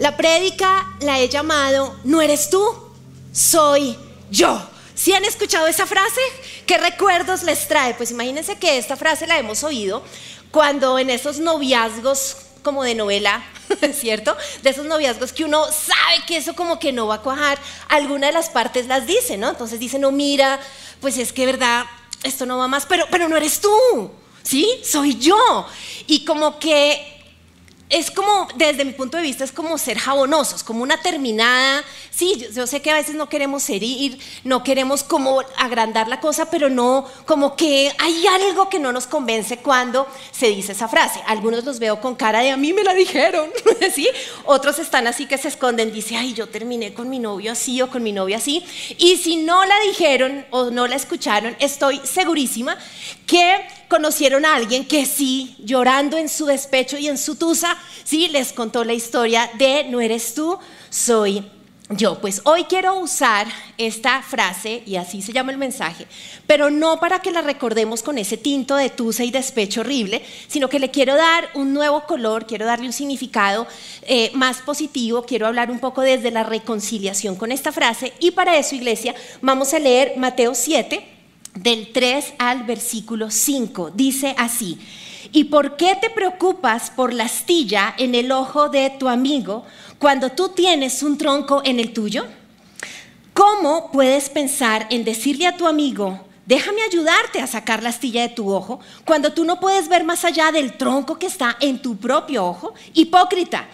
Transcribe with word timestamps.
La 0.00 0.16
prédica 0.16 0.86
la 1.00 1.20
he 1.20 1.28
llamado, 1.28 1.94
no 2.04 2.22
eres 2.22 2.48
tú, 2.48 2.64
soy 3.34 3.98
yo. 4.30 4.58
¿Sí 4.94 5.12
han 5.12 5.26
escuchado 5.26 5.66
esa 5.66 5.86
frase? 5.86 6.22
¿Qué 6.64 6.78
recuerdos 6.78 7.42
les 7.42 7.68
trae? 7.68 7.92
Pues 7.92 8.10
imagínense 8.10 8.56
que 8.56 8.78
esta 8.78 8.96
frase 8.96 9.26
la 9.26 9.38
hemos 9.38 9.62
oído 9.62 10.02
cuando 10.50 10.98
en 10.98 11.10
esos 11.10 11.38
noviazgos 11.38 12.38
como 12.62 12.82
de 12.82 12.94
novela, 12.94 13.44
¿cierto? 13.92 14.34
De 14.62 14.70
esos 14.70 14.86
noviazgos 14.86 15.34
que 15.34 15.44
uno 15.44 15.66
sabe 15.66 16.24
que 16.26 16.38
eso 16.38 16.54
como 16.56 16.78
que 16.78 16.92
no 16.92 17.06
va 17.06 17.16
a 17.16 17.22
cuajar, 17.22 17.58
alguna 17.90 18.28
de 18.28 18.32
las 18.32 18.48
partes 18.48 18.86
las 18.86 19.06
dice, 19.06 19.36
¿no? 19.36 19.50
Entonces 19.50 19.78
dice, 19.78 19.98
no, 19.98 20.12
mira, 20.12 20.60
pues 21.02 21.18
es 21.18 21.30
que 21.30 21.44
verdad, 21.44 21.84
esto 22.22 22.46
no 22.46 22.56
va 22.56 22.68
más, 22.68 22.86
pero, 22.86 23.04
pero 23.10 23.28
no 23.28 23.36
eres 23.36 23.60
tú, 23.60 24.10
¿sí? 24.42 24.80
Soy 24.82 25.18
yo. 25.18 25.66
Y 26.06 26.24
como 26.24 26.58
que 26.58 27.09
es 27.90 28.08
como, 28.12 28.46
desde 28.54 28.84
mi 28.84 28.92
punto 28.92 29.16
de 29.16 29.24
vista, 29.24 29.42
es 29.42 29.50
como 29.50 29.76
ser 29.76 29.98
jabonosos, 29.98 30.62
como 30.62 30.84
una 30.84 31.02
terminada. 31.02 31.82
Sí, 32.12 32.46
yo, 32.54 32.66
sé 32.68 32.80
que 32.80 32.92
a 32.92 32.94
veces 32.94 33.16
no 33.16 33.28
queremos 33.28 33.68
herir, 33.68 34.16
no 34.44 34.62
queremos 34.62 35.02
como 35.02 35.42
agrandar 35.58 36.06
la 36.06 36.20
cosa, 36.20 36.48
pero 36.50 36.70
no, 36.70 37.04
como 37.26 37.56
que 37.56 37.92
hay 37.98 38.26
algo 38.28 38.68
que 38.68 38.78
no 38.78 38.92
nos 38.92 39.08
convence 39.08 39.56
cuando 39.56 40.06
se 40.30 40.46
dice 40.46 40.70
esa 40.70 40.86
frase. 40.86 41.20
Algunos 41.26 41.64
los 41.64 41.80
veo 41.80 42.00
con 42.00 42.14
cara 42.14 42.40
de 42.40 42.52
a 42.52 42.56
mí 42.56 42.72
me 42.72 42.84
la 42.84 42.94
dijeron, 42.94 43.50
¿sí? 43.92 44.08
Otros 44.44 44.78
están 44.78 45.08
así 45.08 45.26
que 45.26 45.36
se 45.36 45.48
esconden, 45.48 45.92
dice, 45.92 46.16
ay, 46.16 46.32
yo 46.32 46.48
terminé 46.48 46.94
con 46.94 47.10
mi 47.10 47.18
novio 47.18 47.50
así 47.50 47.82
o 47.82 47.90
con 47.90 48.04
mi 48.04 48.12
novia 48.12 48.36
así. 48.36 48.64
Y 48.98 49.16
si 49.16 49.36
no 49.36 49.64
la 49.64 49.78
dijeron 49.80 50.46
o 50.50 50.70
no 50.70 50.86
la 50.86 50.94
escucharon, 50.94 51.56
estoy 51.58 52.00
segurísima 52.04 52.78
que 53.26 53.79
conocieron 53.90 54.46
a 54.46 54.54
alguien 54.54 54.86
que 54.86 55.04
sí, 55.04 55.56
llorando 55.58 56.16
en 56.16 56.28
su 56.28 56.46
despecho 56.46 56.96
y 56.96 57.08
en 57.08 57.18
su 57.18 57.34
tusa, 57.34 57.76
sí, 58.04 58.28
les 58.28 58.52
contó 58.52 58.84
la 58.84 58.94
historia 58.94 59.50
de 59.58 59.84
no 59.90 60.00
eres 60.00 60.32
tú, 60.32 60.56
soy 60.88 61.44
yo. 61.90 62.20
Pues 62.20 62.40
hoy 62.44 62.64
quiero 62.64 63.00
usar 63.00 63.48
esta 63.76 64.22
frase, 64.22 64.84
y 64.86 64.94
así 64.94 65.22
se 65.22 65.32
llama 65.32 65.50
el 65.50 65.58
mensaje, 65.58 66.06
pero 66.46 66.70
no 66.70 67.00
para 67.00 67.18
que 67.18 67.32
la 67.32 67.42
recordemos 67.42 68.04
con 68.04 68.16
ese 68.16 68.36
tinto 68.36 68.76
de 68.76 68.90
tusa 68.90 69.24
y 69.24 69.32
despecho 69.32 69.80
horrible, 69.80 70.22
sino 70.46 70.68
que 70.68 70.78
le 70.78 70.92
quiero 70.92 71.16
dar 71.16 71.48
un 71.54 71.74
nuevo 71.74 72.04
color, 72.06 72.46
quiero 72.46 72.66
darle 72.66 72.86
un 72.86 72.92
significado 72.92 73.66
eh, 74.02 74.30
más 74.34 74.58
positivo, 74.58 75.24
quiero 75.24 75.48
hablar 75.48 75.68
un 75.68 75.80
poco 75.80 76.02
desde 76.02 76.30
la 76.30 76.44
reconciliación 76.44 77.34
con 77.34 77.50
esta 77.50 77.72
frase, 77.72 78.12
y 78.20 78.30
para 78.30 78.56
eso, 78.56 78.76
iglesia, 78.76 79.16
vamos 79.42 79.74
a 79.74 79.80
leer 79.80 80.12
Mateo 80.16 80.54
7 80.54 81.19
del 81.54 81.92
3 81.92 82.34
al 82.38 82.64
versículo 82.64 83.30
5. 83.30 83.92
Dice 83.94 84.34
así, 84.38 84.78
¿y 85.32 85.44
por 85.44 85.76
qué 85.76 85.96
te 86.00 86.10
preocupas 86.10 86.90
por 86.90 87.12
la 87.12 87.24
astilla 87.24 87.94
en 87.98 88.14
el 88.14 88.32
ojo 88.32 88.68
de 88.68 88.90
tu 88.98 89.08
amigo 89.08 89.64
cuando 89.98 90.30
tú 90.30 90.50
tienes 90.50 91.02
un 91.02 91.18
tronco 91.18 91.62
en 91.64 91.80
el 91.80 91.92
tuyo? 91.92 92.26
¿Cómo 93.34 93.90
puedes 93.92 94.28
pensar 94.28 94.86
en 94.90 95.04
decirle 95.04 95.46
a 95.46 95.56
tu 95.56 95.66
amigo, 95.66 96.20
déjame 96.46 96.82
ayudarte 96.82 97.40
a 97.40 97.46
sacar 97.46 97.82
la 97.82 97.90
astilla 97.90 98.22
de 98.22 98.34
tu 98.34 98.52
ojo, 98.52 98.80
cuando 99.04 99.32
tú 99.32 99.44
no 99.44 99.60
puedes 99.60 99.88
ver 99.88 100.04
más 100.04 100.24
allá 100.24 100.52
del 100.52 100.76
tronco 100.76 101.18
que 101.18 101.26
está 101.26 101.56
en 101.60 101.80
tu 101.80 101.96
propio 101.96 102.44
ojo? 102.46 102.74
Hipócrita. 102.92 103.68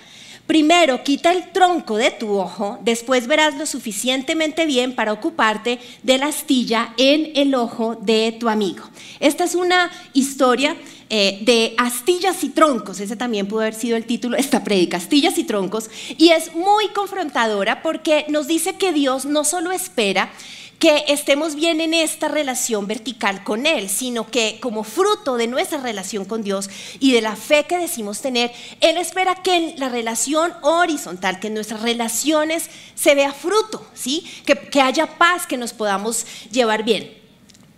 Primero, 0.46 1.02
quita 1.02 1.32
el 1.32 1.50
tronco 1.50 1.96
de 1.96 2.12
tu 2.12 2.38
ojo, 2.38 2.78
después 2.82 3.26
verás 3.26 3.56
lo 3.56 3.66
suficientemente 3.66 4.64
bien 4.64 4.94
para 4.94 5.12
ocuparte 5.12 5.80
de 6.04 6.18
la 6.18 6.26
astilla 6.26 6.94
en 6.98 7.32
el 7.34 7.54
ojo 7.56 7.96
de 8.00 8.36
tu 8.38 8.48
amigo. 8.48 8.84
Esta 9.18 9.42
es 9.42 9.56
una 9.56 9.90
historia 10.12 10.76
eh, 11.10 11.40
de 11.42 11.74
astillas 11.78 12.44
y 12.44 12.50
troncos, 12.50 13.00
ese 13.00 13.16
también 13.16 13.48
pudo 13.48 13.62
haber 13.62 13.74
sido 13.74 13.96
el 13.96 14.04
título 14.06 14.36
esta 14.36 14.62
predica, 14.62 14.98
astillas 14.98 15.36
y 15.38 15.44
troncos, 15.44 15.90
y 16.16 16.28
es 16.28 16.54
muy 16.54 16.88
confrontadora 16.88 17.82
porque 17.82 18.24
nos 18.28 18.46
dice 18.46 18.74
que 18.74 18.92
Dios 18.92 19.24
no 19.24 19.42
solo 19.42 19.72
espera 19.72 20.30
que 20.78 21.04
estemos 21.08 21.54
bien 21.54 21.80
en 21.80 21.94
esta 21.94 22.28
relación 22.28 22.86
vertical 22.86 23.42
con 23.44 23.66
Él, 23.66 23.88
sino 23.88 24.30
que 24.30 24.58
como 24.60 24.84
fruto 24.84 25.36
de 25.36 25.46
nuestra 25.46 25.80
relación 25.80 26.24
con 26.24 26.42
Dios 26.42 26.68
y 27.00 27.12
de 27.12 27.22
la 27.22 27.36
fe 27.36 27.64
que 27.64 27.78
decimos 27.78 28.20
tener, 28.20 28.52
Él 28.80 28.96
espera 28.98 29.36
que 29.42 29.56
en 29.56 29.80
la 29.80 29.88
relación 29.88 30.52
horizontal, 30.62 31.40
que 31.40 31.46
en 31.46 31.54
nuestras 31.54 31.82
relaciones 31.82 32.68
se 32.94 33.14
vea 33.14 33.32
fruto, 33.32 33.86
¿sí? 33.94 34.24
que, 34.44 34.80
haya 34.80 35.06
paz, 35.18 35.46
que 35.46 35.56
nos 35.56 35.72
podamos 35.72 36.26
llevar 36.50 36.84
bien. 36.84 37.14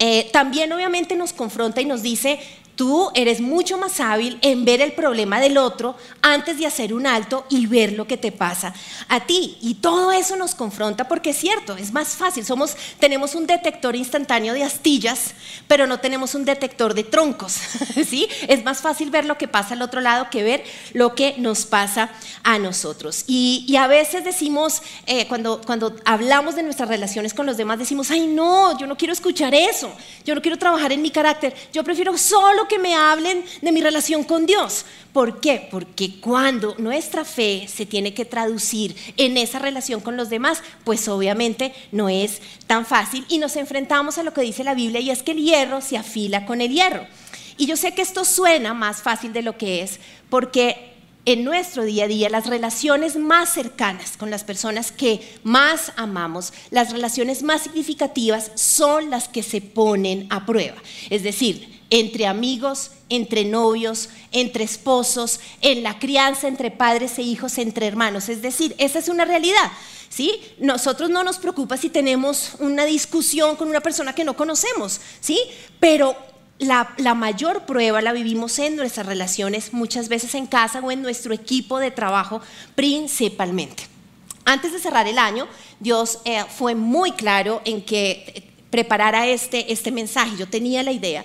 Eh, 0.01 0.29
también 0.33 0.73
obviamente 0.73 1.17
nos 1.17 1.33
confronta 1.33 1.81
y 1.81 1.85
nos 1.85 2.03
dice, 2.03 2.41
Tú 2.79 3.11
eres 3.15 3.41
mucho 3.41 3.77
más 3.77 3.99
hábil 3.99 4.39
en 4.41 4.65
ver 4.65 4.81
el 4.81 4.93
problema 4.93 5.41
del 5.41 5.59
otro 5.59 5.97
antes 6.23 6.61
de 6.61 6.67
hacer 6.67 6.95
un 6.95 7.09
alto 7.09 7.45
y 7.51 7.67
ver 7.67 7.95
lo 7.95 8.07
que 8.07 8.17
te 8.17 8.31
pasa 8.31 8.73
a 9.09 9.27
ti. 9.27 9.59
Y 9.61 9.75
todo 9.75 10.13
eso 10.13 10.37
nos 10.37 10.55
confronta 10.55 11.09
porque 11.09 11.31
es 11.31 11.37
cierto, 11.39 11.77
es 11.77 11.93
más 11.93 12.11
fácil. 12.11 12.45
Somos, 12.45 12.77
tenemos 13.01 13.35
un 13.35 13.49
detector 13.49 13.97
instantáneo 13.97 14.55
de 14.55 14.63
astillas, 14.63 15.35
pero 15.67 15.89
no 15.89 15.99
tenemos 15.99 16.37
un 16.37 16.45
detector 16.45 16.95
de 16.95 17.03
troncos. 17.03 17.55
¿sí? 18.09 18.29
Es 18.47 18.63
más 18.63 18.81
fácil 18.81 19.11
ver 19.11 19.25
lo 19.25 19.37
que 19.39 19.49
pasa 19.49 19.75
al 19.75 19.83
otro 19.83 20.01
lado 20.01 20.31
que 20.31 20.45
ver 20.45 20.63
lo 20.93 21.17
que 21.17 21.35
nos 21.37 21.67
pasa 21.67 22.11
a 22.45 22.61
nosotros. 22.61 23.25
Y, 23.27 23.75
a 23.75 23.89
veces 23.89 24.23
decimos, 24.23 24.83
eh, 25.07 25.27
cuando, 25.27 25.61
cuando 25.67 25.97
hablamos 26.05 26.55
de 26.55 26.63
nuestras 26.63 26.89
relaciones 26.89 27.35
con 27.35 27.45
los 27.45 27.57
demás, 27.57 27.81
decimos, 27.81 28.13
ay 28.13 28.29
no, 28.29 28.79
yo 28.79 28.87
no 28.87 28.97
quiero 28.97 29.13
escuchar 29.13 29.53
eso, 29.53 29.93
yo 30.25 30.37
no 30.37 30.43
quiero 30.43 30.59
trabajar 30.59 30.93
en 30.93 31.03
mi 31.03 31.11
carácter, 31.11 31.55
yo 31.73 31.83
prefiero 31.83 32.17
solo 32.17 32.68
que 32.69 32.79
me 32.79 32.95
hablen 32.95 33.45
de 33.61 33.73
mi 33.73 33.81
relación 33.81 34.23
con 34.25 34.47
Dios. 34.47 34.85
¿Por 35.13 35.41
qué? 35.41 35.67
Porque 35.71 36.21
cuando 36.21 36.75
nuestra 36.79 37.25
fe 37.25 37.67
se 37.67 37.87
tiene 37.87 38.15
que 38.15 38.25
traducir 38.25 38.95
en 39.17 39.37
esa 39.37 39.59
relación 39.59 40.01
con 40.01 40.17
los 40.17 40.29
demás, 40.29 40.63
pues 40.85 41.09
obviamente 41.09 41.73
no 41.91 42.09
es 42.09 42.41
tan 42.67 42.87
fácil 42.87 43.25
y 43.29 43.39
nos 43.39 43.57
enfrentamos 43.57 44.19
a 44.19 44.23
lo 44.23 44.33
que 44.33 44.43
dice 44.43 44.63
la 44.63 44.75
Biblia 44.75 45.01
y 45.01 45.11
es 45.11 45.23
que 45.23 45.33
el 45.33 45.43
hierro 45.43 45.81
se 45.81 45.97
afila 45.97 46.47
con 46.47 46.61
el 46.61 46.71
hierro. 46.71 47.07
Y 47.57 47.67
yo 47.67 47.77
sé 47.77 47.95
que 47.95 48.03
esto 48.03 48.25
suena 48.25 48.75
más 48.75 49.03
fácil 49.03 49.33
de 49.33 49.43
lo 49.43 49.59
que 49.59 49.83
es, 49.83 49.99
porque 50.31 50.98
en 51.25 51.45
nuestro 51.45 51.85
día 51.85 52.05
a 52.05 52.09
día 52.09 52.31
las 52.31 52.47
relaciones 52.47 53.17
más 53.17 53.53
cercanas 53.53 54.17
con 54.17 54.31
las 54.31 54.45
personas 54.45 54.93
que 54.93 55.21
más 55.43 55.93
amamos, 55.97 56.53
las 56.71 56.93
relaciones 56.93 57.43
más 57.43 57.63
significativas 57.63 58.51
son 58.55 59.11
las 59.11 59.29
que 59.29 59.43
se 59.43 59.61
ponen 59.61 60.27
a 60.31 60.47
prueba. 60.47 60.77
Es 61.11 61.23
decir, 61.23 61.79
entre 61.91 62.27
amigos, 62.27 62.91
entre 63.09 63.45
novios, 63.45 64.11
entre 64.33 64.65
esposos, 64.65 65.41
en 65.61 65.83
la 65.83 65.99
crianza 65.99 66.49
entre 66.49 66.71
padres 66.71 67.19
e 67.19 67.23
hijos, 67.23 67.59
entre 67.59 67.87
hermanos. 67.87 68.29
Es 68.29 68.43
decir, 68.43 68.75
esa 68.79 68.99
es 68.99 69.09
una 69.09 69.25
realidad. 69.25 69.73
¿Sí? 70.11 70.41
Nosotros 70.59 71.11
no 71.11 71.23
nos 71.23 71.37
preocupa 71.39 71.77
si 71.77 71.91
tenemos 71.91 72.53
una 72.61 72.87
discusión 72.87 73.57
con 73.57 73.69
una 73.69 73.83
persona 73.83 74.15
que 74.15 74.25
no 74.25 74.37
conocemos, 74.37 75.03
¿sí? 75.21 75.39
Pero 75.79 76.17
la, 76.59 77.15
mayor 77.15 77.67
prueba 77.67 78.03
la 78.03 78.13
vivimos 78.13 78.59
en 78.59 78.77
nuestras 78.77 79.07
relaciones, 79.07 79.73
muchas 79.73 80.09
veces 80.09 80.35
en 80.35 80.47
casa 80.47 80.81
o 80.81 80.91
en 80.91 81.03
nuestro 81.03 81.33
equipo 81.33 81.79
de 81.79 81.91
trabajo 81.91 82.41
principalmente. 82.75 83.85
Antes 84.45 84.73
de 84.73 84.79
cerrar 84.79 85.07
el 85.07 85.19
año, 85.19 85.47
Dios 85.79 86.21
eh, 86.25 86.45
fue 86.49 86.75
muy 86.75 87.13
claro 87.13 87.63
en 87.65 87.83
que 87.83 88.51
preparara 88.71 89.27
este, 89.27 89.73
este 89.73 89.91
mensaje. 89.91 90.37
Yo 90.37 90.49
tenía 90.49 90.83
la 90.83 90.93
idea 90.93 91.25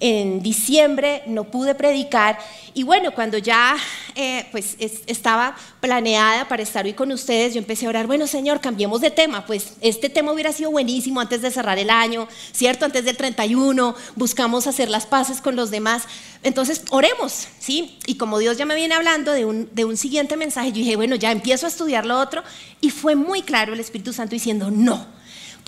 en 0.00 0.42
diciembre 0.42 1.22
no 1.26 1.44
pude 1.44 1.74
predicar 1.74 2.38
y 2.74 2.84
bueno, 2.84 3.12
cuando 3.12 3.38
ya 3.38 3.76
eh, 4.14 4.46
pues 4.52 4.76
estaba 4.78 5.56
planeada 5.80 6.46
para 6.46 6.62
estar 6.62 6.84
hoy 6.84 6.92
con 6.92 7.10
ustedes, 7.10 7.54
yo 7.54 7.58
empecé 7.58 7.86
a 7.86 7.88
orar, 7.88 8.06
bueno 8.06 8.26
Señor, 8.26 8.60
cambiemos 8.60 9.00
de 9.00 9.10
tema, 9.10 9.44
pues 9.46 9.72
este 9.80 10.08
tema 10.08 10.32
hubiera 10.32 10.52
sido 10.52 10.70
buenísimo 10.70 11.20
antes 11.20 11.42
de 11.42 11.50
cerrar 11.50 11.78
el 11.78 11.90
año, 11.90 12.28
¿cierto? 12.52 12.84
Antes 12.84 13.04
del 13.04 13.16
31, 13.16 13.96
buscamos 14.14 14.66
hacer 14.66 14.88
las 14.88 15.06
paces 15.06 15.40
con 15.40 15.56
los 15.56 15.70
demás, 15.70 16.04
entonces 16.42 16.82
oremos, 16.90 17.48
¿sí? 17.58 17.98
Y 18.06 18.16
como 18.16 18.38
Dios 18.38 18.56
ya 18.56 18.66
me 18.66 18.76
viene 18.76 18.94
hablando 18.94 19.32
de 19.32 19.44
un, 19.44 19.68
de 19.72 19.84
un 19.84 19.96
siguiente 19.96 20.36
mensaje, 20.36 20.68
yo 20.68 20.76
dije, 20.76 20.96
bueno, 20.96 21.16
ya 21.16 21.32
empiezo 21.32 21.66
a 21.66 21.70
estudiar 21.70 22.06
lo 22.06 22.18
otro 22.18 22.44
y 22.80 22.90
fue 22.90 23.16
muy 23.16 23.42
claro 23.42 23.74
el 23.74 23.80
Espíritu 23.80 24.12
Santo 24.12 24.36
diciendo, 24.36 24.70
no 24.70 25.17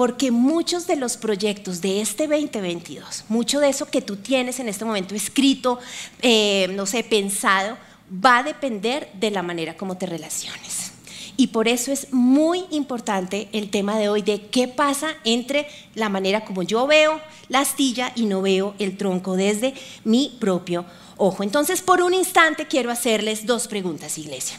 porque 0.01 0.31
muchos 0.31 0.87
de 0.87 0.97
los 0.97 1.19
proyectos 1.19 1.83
de 1.83 2.01
este 2.01 2.27
2022, 2.27 3.25
mucho 3.29 3.61
de 3.61 3.69
eso 3.69 3.85
que 3.85 4.01
tú 4.01 4.17
tienes 4.17 4.59
en 4.59 4.71
este 4.71 4.87
momento 4.87 5.15
escrito, 5.15 5.79
eh, 6.23 6.69
no 6.75 6.87
sé, 6.87 7.05
pensado, 7.05 7.77
va 8.11 8.39
a 8.39 8.43
depender 8.43 9.11
de 9.13 9.31
la 9.31 9.43
manera 9.43 9.77
como 9.77 9.99
te 9.99 10.07
relaciones. 10.07 10.93
Y 11.37 11.49
por 11.49 11.69
eso 11.69 11.93
es 11.93 12.15
muy 12.15 12.65
importante 12.71 13.51
el 13.53 13.69
tema 13.69 13.99
de 13.99 14.09
hoy 14.09 14.23
de 14.23 14.47
qué 14.47 14.69
pasa 14.69 15.11
entre 15.25 15.67
la 15.95 16.09
manera 16.09 16.47
como 16.47 16.63
yo 16.63 16.87
veo 16.87 17.21
la 17.51 17.61
astilla 17.61 18.11
y 18.17 18.25
no 18.25 18.41
veo 18.41 18.75
el 18.79 18.97
tronco 18.97 19.37
desde 19.37 19.75
mi 20.05 20.35
propio 20.41 20.87
ojo. 21.19 21.43
Entonces, 21.43 21.83
por 21.83 22.01
un 22.01 22.15
instante 22.15 22.67
quiero 22.67 22.91
hacerles 22.91 23.45
dos 23.45 23.69
preguntas, 23.69 24.17
iglesia. 24.17 24.59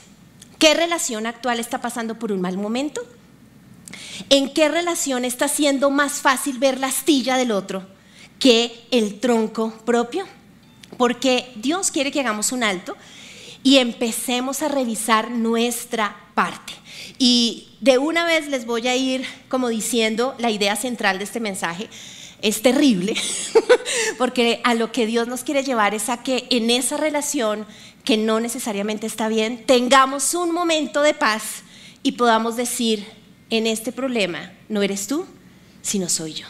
¿Qué 0.60 0.76
relación 0.76 1.26
actual 1.26 1.60
está 1.60 1.82
pasando 1.82 2.20
por 2.20 2.32
un 2.32 2.42
mal 2.42 2.60
momento? 2.60 3.02
¿En 4.30 4.54
qué 4.54 4.70
relación 4.70 5.26
está 5.26 5.48
siendo 5.48 5.90
más 5.90 6.22
fácil 6.22 6.60
ver 6.60 6.80
la 6.80 6.88
astilla 6.88 7.38
del 7.38 7.52
otro 7.52 7.88
que 8.40 8.86
el 8.92 9.20
tronco 9.20 9.74
propio? 9.86 10.26
Porque 10.98 11.52
Dios 11.56 11.92
quiere 11.92 12.12
que 12.12 12.20
hagamos 12.20 12.52
un 12.52 12.64
alto 12.64 12.96
y 13.64 13.78
empecemos 13.78 14.62
a 14.62 14.68
revisar 14.68 15.32
nuestra 15.32 16.16
parte. 16.34 16.74
Y 17.18 17.70
de 17.80 17.98
una 17.98 18.26
vez 18.26 18.48
les 18.48 18.66
voy 18.66 18.88
a 18.88 18.96
ir 18.96 19.26
como 19.48 19.70
diciendo 19.70 20.36
la 20.38 20.50
idea 20.50 20.76
central 20.76 21.18
de 21.18 21.26
este 21.26 21.40
mensaje. 21.40 21.90
Es 22.42 22.64
terrible, 22.64 23.16
porque 24.18 24.62
a 24.64 24.74
lo 24.74 24.92
que 24.92 25.06
Dios 25.06 25.28
nos 25.28 25.44
quiere 25.44 25.64
llevar 25.64 25.94
es 25.94 26.10
a 26.10 26.24
que 26.24 26.48
en 26.50 26.72
esa 26.72 26.98
relación 26.98 27.68
que 28.04 28.18
no 28.18 28.40
necesariamente 28.40 29.06
está 29.06 29.28
bien, 29.28 29.64
tengamos 29.66 30.34
un 30.34 30.52
momento 30.52 31.04
de 31.04 31.14
paz 31.14 31.62
y 32.02 32.14
podamos 32.14 32.56
decir, 32.56 33.06
en 33.52 33.68
este 33.68 33.92
problema 33.92 34.52
no 34.70 34.82
eres 34.82 35.06
tú, 35.06 35.26
sino 35.84 36.10
soy 36.10 36.34
yo. 36.34 36.48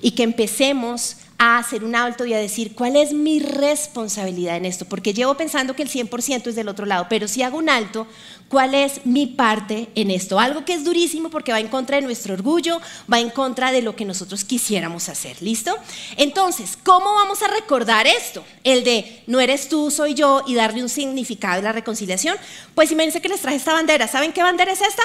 Y 0.00 0.12
que 0.12 0.22
empecemos 0.22 1.16
a 1.42 1.56
hacer 1.56 1.84
un 1.84 1.96
alto 1.96 2.26
y 2.26 2.34
a 2.34 2.38
decir, 2.38 2.74
¿cuál 2.74 2.96
es 2.96 3.14
mi 3.14 3.40
responsabilidad 3.40 4.58
en 4.58 4.66
esto? 4.66 4.84
Porque 4.84 5.14
llevo 5.14 5.38
pensando 5.38 5.74
que 5.74 5.82
el 5.82 5.88
100% 5.88 6.48
es 6.48 6.54
del 6.54 6.68
otro 6.68 6.84
lado, 6.84 7.06
pero 7.08 7.28
si 7.28 7.42
hago 7.42 7.56
un 7.56 7.70
alto, 7.70 8.06
¿cuál 8.50 8.74
es 8.74 9.06
mi 9.06 9.26
parte 9.26 9.88
en 9.94 10.10
esto? 10.10 10.38
Algo 10.38 10.66
que 10.66 10.74
es 10.74 10.84
durísimo 10.84 11.30
porque 11.30 11.50
va 11.50 11.58
en 11.58 11.68
contra 11.68 11.96
de 11.96 12.02
nuestro 12.02 12.34
orgullo, 12.34 12.78
va 13.10 13.20
en 13.20 13.30
contra 13.30 13.72
de 13.72 13.80
lo 13.80 13.96
que 13.96 14.04
nosotros 14.04 14.44
quisiéramos 14.44 15.08
hacer, 15.08 15.40
¿listo? 15.40 15.74
Entonces, 16.18 16.76
¿cómo 16.84 17.14
vamos 17.14 17.42
a 17.42 17.48
recordar 17.48 18.06
esto? 18.06 18.44
El 18.62 18.84
de 18.84 19.22
no 19.26 19.40
eres 19.40 19.70
tú, 19.70 19.90
soy 19.90 20.12
yo 20.12 20.44
y 20.46 20.54
darle 20.54 20.82
un 20.82 20.90
significado 20.90 21.60
a 21.60 21.62
la 21.62 21.72
reconciliación. 21.72 22.36
Pues 22.74 22.92
imagínense 22.92 23.22
que 23.22 23.30
les 23.30 23.40
traje 23.40 23.56
esta 23.56 23.72
bandera. 23.72 24.06
¿Saben 24.08 24.34
qué 24.34 24.42
bandera 24.42 24.72
es 24.72 24.82
esta? 24.82 25.02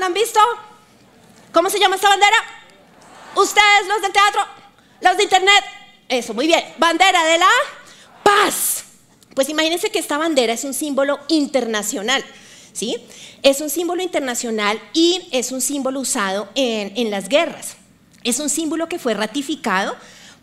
¿La 0.00 0.06
han 0.06 0.14
visto? 0.14 0.40
¿Cómo 1.52 1.70
se 1.70 1.78
llama 1.78 1.94
esta 1.94 2.08
bandera? 2.08 2.36
Ustedes, 3.36 3.86
los 3.86 4.02
del 4.02 4.10
teatro, 4.10 4.59
los 5.00 5.16
de 5.16 5.22
internet, 5.22 5.64
eso, 6.08 6.34
muy 6.34 6.46
bien. 6.46 6.64
Bandera 6.78 7.24
de 7.24 7.38
la 7.38 7.50
paz. 8.22 8.84
Pues 9.34 9.48
imagínense 9.48 9.90
que 9.90 9.98
esta 9.98 10.18
bandera 10.18 10.52
es 10.52 10.64
un 10.64 10.74
símbolo 10.74 11.20
internacional. 11.28 12.24
¿Sí? 12.72 12.96
Es 13.42 13.60
un 13.60 13.70
símbolo 13.70 14.02
internacional 14.02 14.80
y 14.92 15.28
es 15.32 15.52
un 15.52 15.60
símbolo 15.60 16.00
usado 16.00 16.48
en, 16.54 17.10
las 17.10 17.28
guerras. 17.28 17.76
Es 18.22 18.38
un 18.38 18.50
símbolo 18.50 18.88
que 18.88 18.98
fue 18.98 19.14
ratificado 19.14 19.96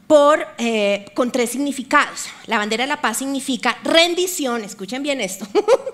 por, 0.08 0.48
eh, 0.58 1.06
con 1.14 1.32
tres 1.32 1.52
significados. 1.52 2.26
La 2.46 2.58
bandera 2.58 2.86
de 2.86 2.88
la 2.88 3.02
paz 3.02 3.18
significa 3.18 3.78
rendición, 3.84 4.64
escuchen 4.64 5.04
bien 5.04 5.22
esto, 5.22 5.48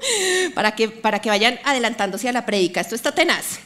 para, 0.56 0.76
que, 0.76 0.90
para 0.90 1.20
que 1.20 1.30
vayan 1.30 1.60
adelantándose 1.64 2.30
a 2.30 2.32
la 2.32 2.46
prédica, 2.46 2.82
esto 2.82 2.96
está 2.96 3.14
tenaz. 3.14 3.60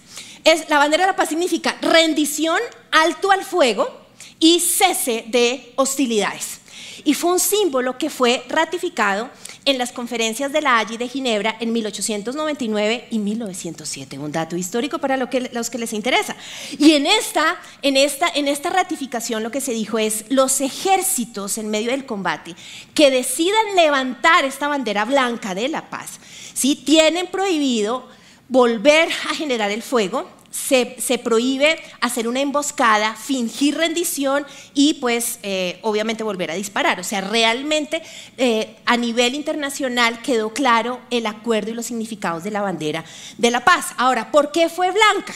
Es, 0.43 0.69
la 0.69 0.77
bandera 0.77 1.03
de 1.03 1.11
la 1.11 1.15
paz 1.15 1.29
significa 1.29 1.77
rendición, 1.81 2.59
alto 2.91 3.31
al 3.31 3.43
fuego, 3.43 4.06
y 4.39 4.59
cese 4.59 5.25
de 5.27 5.73
hostilidades. 5.75 6.59
Y 7.03 7.13
fue 7.13 7.31
un 7.31 7.39
símbolo 7.39 7.97
que 7.97 8.09
fue 8.09 8.43
ratificado 8.49 9.29
en 9.67 9.77
las 9.77 9.91
conferencias 9.91 10.53
de 10.53 10.61
la 10.61 10.77
Haya 10.77 10.97
de 10.97 11.09
Ginebra 11.09 11.57
en 11.59 11.73
1899 11.73 13.07
y 13.11 13.19
1907, 13.19 14.17
un 14.17 14.31
dato 14.31 14.55
histórico 14.55 14.97
para 14.97 15.17
los 15.17 15.69
que 15.69 15.77
les 15.77 15.93
interesa. 15.93 16.37
Y 16.79 16.93
en 16.93 17.05
esta, 17.05 17.57
en, 17.81 17.97
esta, 17.97 18.29
en 18.29 18.47
esta 18.47 18.69
ratificación 18.69 19.43
lo 19.43 19.51
que 19.51 19.59
se 19.59 19.73
dijo 19.73 19.99
es, 19.99 20.23
los 20.29 20.61
ejércitos 20.61 21.57
en 21.57 21.69
medio 21.69 21.91
del 21.91 22.05
combate 22.05 22.55
que 22.93 23.11
decidan 23.11 23.75
levantar 23.75 24.45
esta 24.45 24.69
bandera 24.69 25.03
blanca 25.03 25.53
de 25.53 25.67
la 25.67 25.89
paz, 25.89 26.19
¿sí? 26.53 26.75
tienen 26.77 27.27
prohibido 27.27 28.07
volver 28.47 29.09
a 29.29 29.35
generar 29.35 29.71
el 29.71 29.83
fuego, 29.83 30.29
se, 30.57 31.17
prohíbe 31.19 31.79
hacer 32.01 32.27
una 32.27 32.41
emboscada, 32.41 33.15
fingir 33.15 33.77
rendición 33.77 34.45
y 34.73 34.95
pues 34.95 35.39
eh, 35.43 35.79
obviamente 35.83 36.23
volver 36.23 36.51
a 36.51 36.55
disparar. 36.55 36.99
O 36.99 37.03
sea, 37.03 37.21
realmente 37.21 38.01
eh, 38.37 38.75
a 38.85 38.97
nivel 38.97 39.35
internacional 39.35 40.21
quedó 40.21 40.53
claro 40.53 40.99
el 41.09 41.25
acuerdo 41.25 41.71
y 41.71 41.73
los 41.73 41.85
significados 41.85 42.43
de 42.43 42.51
la 42.51 42.61
bandera 42.61 43.05
de 43.37 43.51
la 43.51 43.63
paz. 43.63 43.87
Ahora, 43.97 44.31
¿por 44.31 44.51
qué 44.51 44.69
fue 44.69 44.91
blanca? 44.91 45.33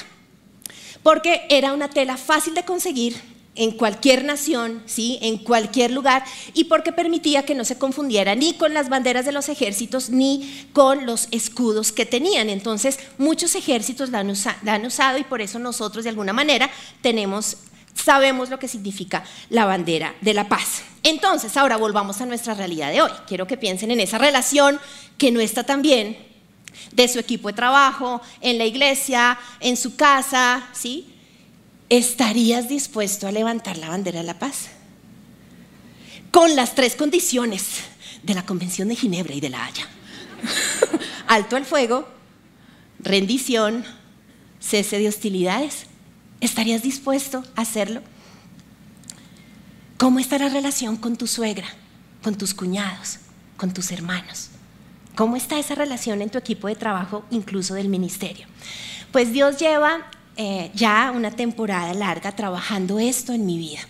Porque 1.03 1.45
era 1.49 1.73
una 1.73 1.89
tela 1.89 2.17
fácil 2.17 2.53
de 2.53 2.63
conseguir, 2.63 3.21
en 3.61 3.69
cualquier 3.69 4.25
nación, 4.25 4.81
¿sí? 4.87 5.19
en 5.21 5.37
cualquier 5.37 5.91
lugar, 5.91 6.25
y 6.55 6.63
porque 6.63 6.91
permitía 6.91 7.45
que 7.45 7.53
no 7.53 7.63
se 7.63 7.77
confundiera 7.77 8.33
ni 8.33 8.55
con 8.55 8.73
las 8.73 8.89
banderas 8.89 9.23
de 9.23 9.31
los 9.31 9.49
ejércitos 9.49 10.09
ni 10.09 10.67
con 10.73 11.05
los 11.05 11.27
escudos 11.29 11.91
que 11.91 12.07
tenían. 12.07 12.49
Entonces, 12.49 12.97
muchos 13.19 13.53
ejércitos 13.53 14.09
la 14.09 14.21
han, 14.21 14.85
usado 14.85 15.17
y 15.19 15.23
por 15.23 15.41
eso 15.41 15.59
nosotros 15.59 16.03
de 16.03 16.09
alguna 16.09 16.33
manera 16.33 16.71
tenemos, 17.01 17.57
sabemos 17.93 18.49
lo 18.49 18.57
que 18.57 18.67
significa 18.67 19.23
la 19.51 19.65
bandera 19.65 20.15
de 20.21 20.33
la 20.33 20.49
paz. 20.49 20.81
Entonces, 21.03 21.55
ahora 21.55 21.77
volvamos 21.77 22.19
a 22.19 22.25
nuestra 22.25 22.55
realidad 22.55 22.91
de 22.91 23.03
hoy. 23.03 23.11
Quiero 23.27 23.45
que 23.45 23.57
piensen 23.57 23.91
en 23.91 23.99
esa 23.99 24.17
relación 24.17 24.79
que 25.19 25.29
no 25.29 25.39
está 25.39 25.63
tan 25.63 25.83
bien 25.83 26.17
de 26.93 27.07
su 27.07 27.19
equipo 27.19 27.49
de 27.49 27.53
trabajo, 27.53 28.23
en 28.41 28.57
la 28.57 28.65
iglesia, 28.65 29.37
en 29.59 29.77
su 29.77 29.95
casa, 29.95 30.67
¿sí? 30.73 31.10
¿Estarías 31.91 32.69
dispuesto 32.69 33.27
a 33.27 33.33
levantar 33.33 33.77
la 33.77 33.89
bandera 33.89 34.21
de 34.21 34.25
la 34.25 34.39
paz? 34.39 34.69
Con 36.31 36.55
las 36.55 36.73
tres 36.73 36.95
condiciones 36.95 37.81
de 38.23 38.33
la 38.33 38.45
Convención 38.45 38.87
de 38.87 38.95
Ginebra 38.95 39.35
y 39.35 39.41
de 39.41 39.49
la 39.49 39.65
Haya. 39.65 39.87
Alto 41.27 41.57
al 41.57 41.65
fuego, 41.65 42.07
rendición, 42.99 43.83
cese 44.61 44.99
de 44.99 45.09
hostilidades. 45.09 45.87
¿Estarías 46.39 46.81
dispuesto 46.81 47.43
a 47.57 47.61
hacerlo? 47.61 48.01
¿Cómo 49.97 50.19
está 50.19 50.37
la 50.37 50.47
relación 50.47 50.95
con 50.95 51.17
tu 51.17 51.27
suegra, 51.27 51.67
con 52.23 52.37
tus 52.37 52.53
cuñados, 52.53 53.17
con 53.57 53.73
tus 53.73 53.91
hermanos? 53.91 54.47
¿Cómo 55.15 55.35
está 55.35 55.59
esa 55.59 55.75
relación 55.75 56.21
en 56.21 56.29
tu 56.29 56.37
equipo 56.37 56.69
de 56.69 56.75
trabajo, 56.75 57.25
incluso 57.31 57.73
del 57.73 57.89
ministerio? 57.89 58.47
Pues 59.11 59.33
Dios 59.33 59.57
lleva 59.57 60.09
eh, 60.43 60.71
ya 60.73 61.13
una 61.15 61.29
temporada 61.29 61.93
larga 61.93 62.31
trabajando 62.31 62.97
esto 62.97 63.31
en 63.31 63.45
mi 63.45 63.59
vida. 63.59 63.81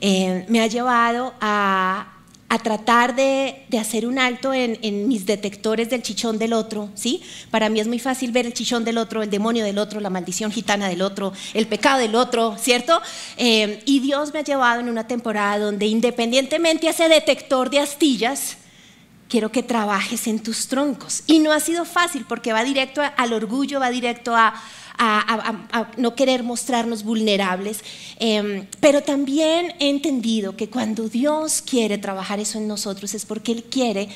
Eh, 0.00 0.44
me 0.48 0.60
ha 0.60 0.66
llevado 0.66 1.34
a, 1.40 2.16
tratar 2.64 3.14
de, 3.14 3.64
hacer 3.80 4.08
un 4.08 4.18
alto 4.18 4.52
en, 4.52 5.06
mis 5.06 5.26
detectores 5.26 5.88
del 5.88 6.02
chichón 6.02 6.36
del 6.36 6.52
otro, 6.52 6.88
¿sí? 6.96 7.22
Para 7.52 7.68
mí 7.68 7.78
es 7.78 7.86
muy 7.86 8.00
fácil 8.00 8.32
ver 8.32 8.44
el 8.44 8.54
chichón 8.54 8.84
del 8.84 8.98
otro, 8.98 9.22
el 9.22 9.30
demonio 9.30 9.62
del 9.62 9.78
otro, 9.78 10.00
la 10.00 10.10
maldición 10.10 10.50
gitana 10.50 10.88
del 10.88 11.00
otro, 11.00 11.32
el 11.54 11.68
pecado 11.68 12.00
del 12.00 12.16
otro, 12.16 12.56
¿cierto? 12.58 13.00
Eh, 13.36 13.84
y 13.86 14.00
Dios 14.00 14.32
me 14.32 14.40
ha 14.40 14.42
llevado 14.42 14.80
en 14.80 14.88
una 14.88 15.06
temporada 15.06 15.60
donde 15.60 15.86
independientemente 15.86 16.88
ese 16.88 17.08
detector 17.08 17.70
de 17.70 17.78
astillas, 17.78 18.56
quiero 19.28 19.52
que 19.52 19.62
trabajes 19.62 20.26
en 20.26 20.40
tus 20.40 20.66
troncos. 20.66 21.22
Y 21.28 21.38
no 21.38 21.52
ha 21.52 21.60
sido 21.60 21.84
fácil 21.84 22.26
porque 22.28 22.52
va 22.52 22.64
directo 22.64 23.00
al 23.16 23.32
orgullo, 23.32 23.78
va 23.78 23.90
directo 23.90 24.34
a, 24.34 24.54
a, 25.02 25.90
no 25.96 26.14
querer 26.14 26.42
mostrarnos 26.42 27.02
vulnerables, 27.02 27.82
em, 28.18 28.66
pero 28.80 29.02
también 29.02 29.72
he 29.78 29.88
entendido 29.88 30.56
que 30.56 30.68
cuando 30.68 31.08
Dios 31.08 31.62
quiere 31.62 31.96
trabajar 31.96 32.38
eso 32.38 32.58
en 32.58 32.68
nosotros 32.68 33.14
es 33.14 33.24
porque 33.24 33.52
Él 33.52 33.64
quiere 33.64 34.08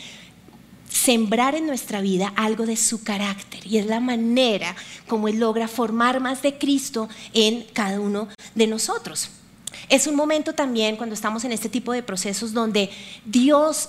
sembrar 0.90 1.54
en 1.54 1.66
nuestra 1.66 2.02
vida 2.02 2.32
algo 2.36 2.66
de 2.66 2.76
su 2.76 3.02
carácter 3.02 3.66
y 3.66 3.78
es 3.78 3.86
la 3.86 3.98
manera 3.98 4.76
como 5.08 5.26
Él 5.26 5.40
logra 5.40 5.68
formar 5.68 6.20
más 6.20 6.42
de 6.42 6.58
Cristo 6.58 7.08
en 7.32 7.64
cada 7.72 7.98
uno 7.98 8.28
de 8.54 8.66
nosotros. 8.66 9.30
Es 9.88 10.06
un 10.06 10.14
momento 10.14 10.54
también 10.54 10.96
cuando 10.96 11.14
estamos 11.14 11.44
en 11.44 11.52
este 11.52 11.68
tipo 11.68 11.92
de 11.92 12.02
procesos 12.02 12.52
donde 12.52 12.90
Dios 13.24 13.88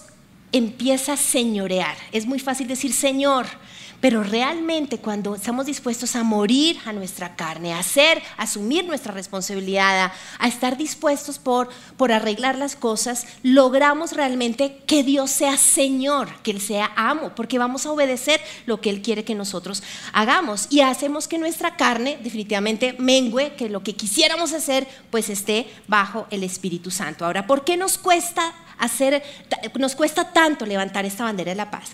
empieza 0.51 1.13
a 1.13 1.17
señorear. 1.17 1.95
Es 2.11 2.25
muy 2.25 2.39
fácil 2.39 2.67
decir 2.67 2.93
Señor, 2.93 3.45
pero 4.05 4.21
realmente 4.21 4.99
cuando 4.99 5.33
estamos 5.33 5.65
dispuestos 5.65 6.15
a 6.15 6.21
morir 6.21 6.77
a 6.85 6.93
nuestra 6.93 7.35
carne, 7.35 7.73
a 7.73 7.79
hacer, 7.79 8.21
a 8.37 8.43
asumir 8.43 8.85
nuestra 8.85 9.11
responsabilidad, 9.11 10.11
a, 10.37 10.47
estar 10.47 10.77
dispuestos 10.77 11.39
por, 11.39 11.69
por 11.97 12.11
arreglar 12.11 12.55
las 12.55 12.75
cosas, 12.75 13.25
logramos 13.41 14.11
realmente 14.13 14.77
que 14.85 15.01
Dios 15.01 15.31
sea 15.31 15.57
Señor, 15.57 16.29
que 16.43 16.51
Él 16.51 16.61
sea 16.61 16.91
amo, 16.95 17.33
porque 17.33 17.57
vamos 17.57 17.87
a 17.87 17.91
obedecer 17.93 18.39
lo 18.67 18.79
que 18.79 18.91
Él 18.91 19.01
quiere 19.01 19.23
que 19.23 19.33
nosotros 19.33 19.81
hagamos 20.13 20.67
y 20.69 20.81
hacemos 20.81 21.27
que 21.27 21.39
nuestra 21.39 21.75
carne 21.75 22.19
definitivamente 22.21 22.95
mengue, 22.99 23.55
que 23.55 23.69
lo 23.69 23.81
que 23.81 23.95
quisiéramos 23.95 24.53
hacer 24.53 24.87
pues 25.09 25.29
esté 25.31 25.65
bajo 25.87 26.27
el 26.29 26.43
Espíritu 26.43 26.91
Santo. 26.91 27.25
Ahora, 27.25 27.47
¿por 27.47 27.63
qué 27.63 27.75
nos 27.75 27.97
cuesta 27.97 28.53
hacer, 28.77 29.23
nos 29.79 29.95
cuesta 29.95 30.31
tanto 30.31 30.67
levantar 30.67 31.05
esta 31.05 31.23
bandera 31.23 31.49
de 31.49 31.55
la 31.55 31.71
paz? 31.71 31.89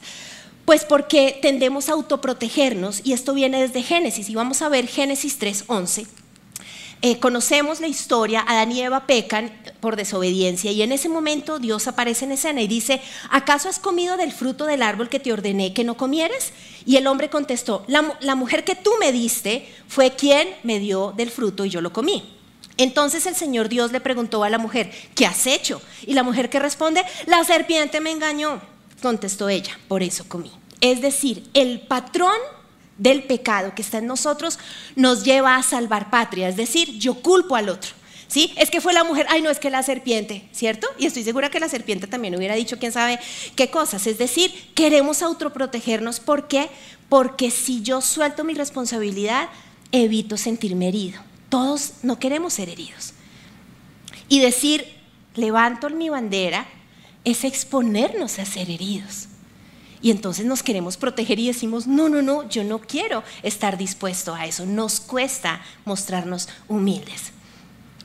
Pues 0.65 0.85
porque 0.85 1.39
tendemos 1.41 1.89
a 1.89 1.93
autoprotegernos 1.93 3.01
y 3.03 3.13
esto 3.13 3.33
viene 3.33 3.61
desde 3.61 3.83
Génesis 3.83 4.29
y 4.29 4.35
vamos 4.35 4.61
a 4.61 4.69
ver 4.69 4.87
Génesis 4.87 5.39
3:11. 5.39 6.07
Eh, 7.03 7.17
conocemos 7.17 7.81
la 7.81 7.87
historia, 7.87 8.45
Adán 8.47 8.71
y 8.71 8.81
Eva 8.81 9.07
pecan 9.07 9.51
por 9.79 9.95
desobediencia 9.95 10.71
y 10.71 10.83
en 10.83 10.91
ese 10.91 11.09
momento 11.09 11.57
Dios 11.57 11.87
aparece 11.87 12.25
en 12.25 12.33
escena 12.33 12.61
y 12.61 12.67
dice, 12.67 13.01
¿acaso 13.31 13.69
has 13.69 13.79
comido 13.79 14.17
del 14.17 14.31
fruto 14.31 14.65
del 14.65 14.83
árbol 14.83 15.09
que 15.09 15.19
te 15.19 15.33
ordené 15.33 15.73
que 15.73 15.83
no 15.83 15.97
comieres? 15.97 16.53
Y 16.85 16.97
el 16.97 17.07
hombre 17.07 17.31
contestó, 17.31 17.83
la, 17.87 18.15
la 18.21 18.35
mujer 18.35 18.63
que 18.63 18.75
tú 18.75 18.91
me 18.99 19.11
diste 19.11 19.67
fue 19.87 20.11
quien 20.11 20.47
me 20.61 20.77
dio 20.77 21.11
del 21.17 21.31
fruto 21.31 21.65
y 21.65 21.71
yo 21.71 21.81
lo 21.81 21.91
comí. 21.91 22.37
Entonces 22.77 23.25
el 23.25 23.35
Señor 23.35 23.67
Dios 23.67 23.91
le 23.91 23.99
preguntó 23.99 24.43
a 24.43 24.49
la 24.51 24.59
mujer, 24.59 24.91
¿qué 25.15 25.25
has 25.25 25.47
hecho? 25.47 25.81
Y 26.05 26.13
la 26.13 26.21
mujer 26.21 26.51
que 26.51 26.59
responde, 26.59 27.03
la 27.25 27.43
serpiente 27.43 27.99
me 27.99 28.11
engañó 28.11 28.61
contestó 29.01 29.49
ella, 29.49 29.77
por 29.87 30.03
eso 30.03 30.25
comí. 30.27 30.51
Es 30.79 31.01
decir, 31.01 31.49
el 31.53 31.81
patrón 31.81 32.37
del 32.97 33.23
pecado 33.23 33.73
que 33.75 33.81
está 33.81 33.97
en 33.97 34.07
nosotros 34.07 34.59
nos 34.95 35.23
lleva 35.23 35.55
a 35.55 35.63
salvar 35.63 36.09
patria, 36.09 36.47
es 36.47 36.55
decir, 36.55 36.97
yo 36.99 37.15
culpo 37.15 37.55
al 37.55 37.69
otro. 37.69 37.91
¿Sí? 38.27 38.53
Es 38.55 38.71
que 38.71 38.79
fue 38.79 38.93
la 38.93 39.03
mujer, 39.03 39.25
ay 39.29 39.41
no, 39.41 39.49
es 39.49 39.59
que 39.59 39.69
la 39.69 39.83
serpiente, 39.83 40.47
¿cierto? 40.53 40.87
Y 40.97 41.05
estoy 41.05 41.21
segura 41.21 41.49
que 41.49 41.59
la 41.59 41.67
serpiente 41.67 42.07
también 42.07 42.33
hubiera 42.33 42.55
dicho 42.55 42.79
quién 42.79 42.93
sabe 42.93 43.19
qué 43.57 43.69
cosas. 43.69 44.07
Es 44.07 44.17
decir, 44.17 44.53
queremos 44.73 45.21
autoprotegernos. 45.21 46.21
¿Por 46.21 46.47
qué? 46.47 46.69
Porque 47.09 47.51
si 47.51 47.81
yo 47.81 47.99
suelto 47.99 48.45
mi 48.45 48.53
responsabilidad, 48.53 49.49
evito 49.91 50.37
sentirme 50.37 50.87
herido. 50.87 51.21
Todos 51.49 51.95
no 52.03 52.19
queremos 52.19 52.53
ser 52.53 52.69
heridos. 52.69 53.13
Y 54.29 54.39
decir, 54.39 54.85
levanto 55.35 55.89
mi 55.89 56.07
bandera, 56.07 56.65
es 57.23 57.43
exponernos 57.43 58.39
a 58.39 58.45
ser 58.45 58.69
heridos. 58.69 59.27
Y 60.01 60.09
entonces 60.09 60.45
nos 60.45 60.63
queremos 60.63 60.97
proteger 60.97 61.39
y 61.39 61.47
decimos, 61.47 61.85
no, 61.85 62.09
no, 62.09 62.21
no, 62.21 62.49
yo 62.49 62.63
no 62.63 62.79
quiero 62.79 63.23
estar 63.43 63.77
dispuesto 63.77 64.33
a 64.33 64.45
eso. 64.45 64.65
Nos 64.65 64.99
cuesta 64.99 65.61
mostrarnos 65.85 66.49
humildes. 66.67 67.31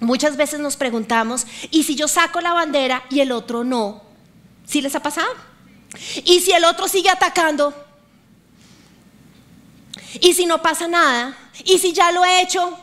Muchas 0.00 0.36
veces 0.36 0.60
nos 0.60 0.76
preguntamos, 0.76 1.46
¿y 1.70 1.84
si 1.84 1.94
yo 1.94 2.06
saco 2.06 2.42
la 2.42 2.52
bandera 2.52 3.02
y 3.08 3.20
el 3.20 3.32
otro 3.32 3.64
no? 3.64 4.02
¿Sí 4.66 4.82
les 4.82 4.94
ha 4.94 5.00
pasado? 5.00 5.32
¿Y 6.24 6.40
si 6.40 6.52
el 6.52 6.64
otro 6.64 6.86
sigue 6.86 7.08
atacando? 7.08 7.72
¿Y 10.20 10.34
si 10.34 10.44
no 10.44 10.60
pasa 10.60 10.86
nada? 10.86 11.36
¿Y 11.64 11.78
si 11.78 11.94
ya 11.94 12.12
lo 12.12 12.24
he 12.26 12.42
hecho 12.42 12.78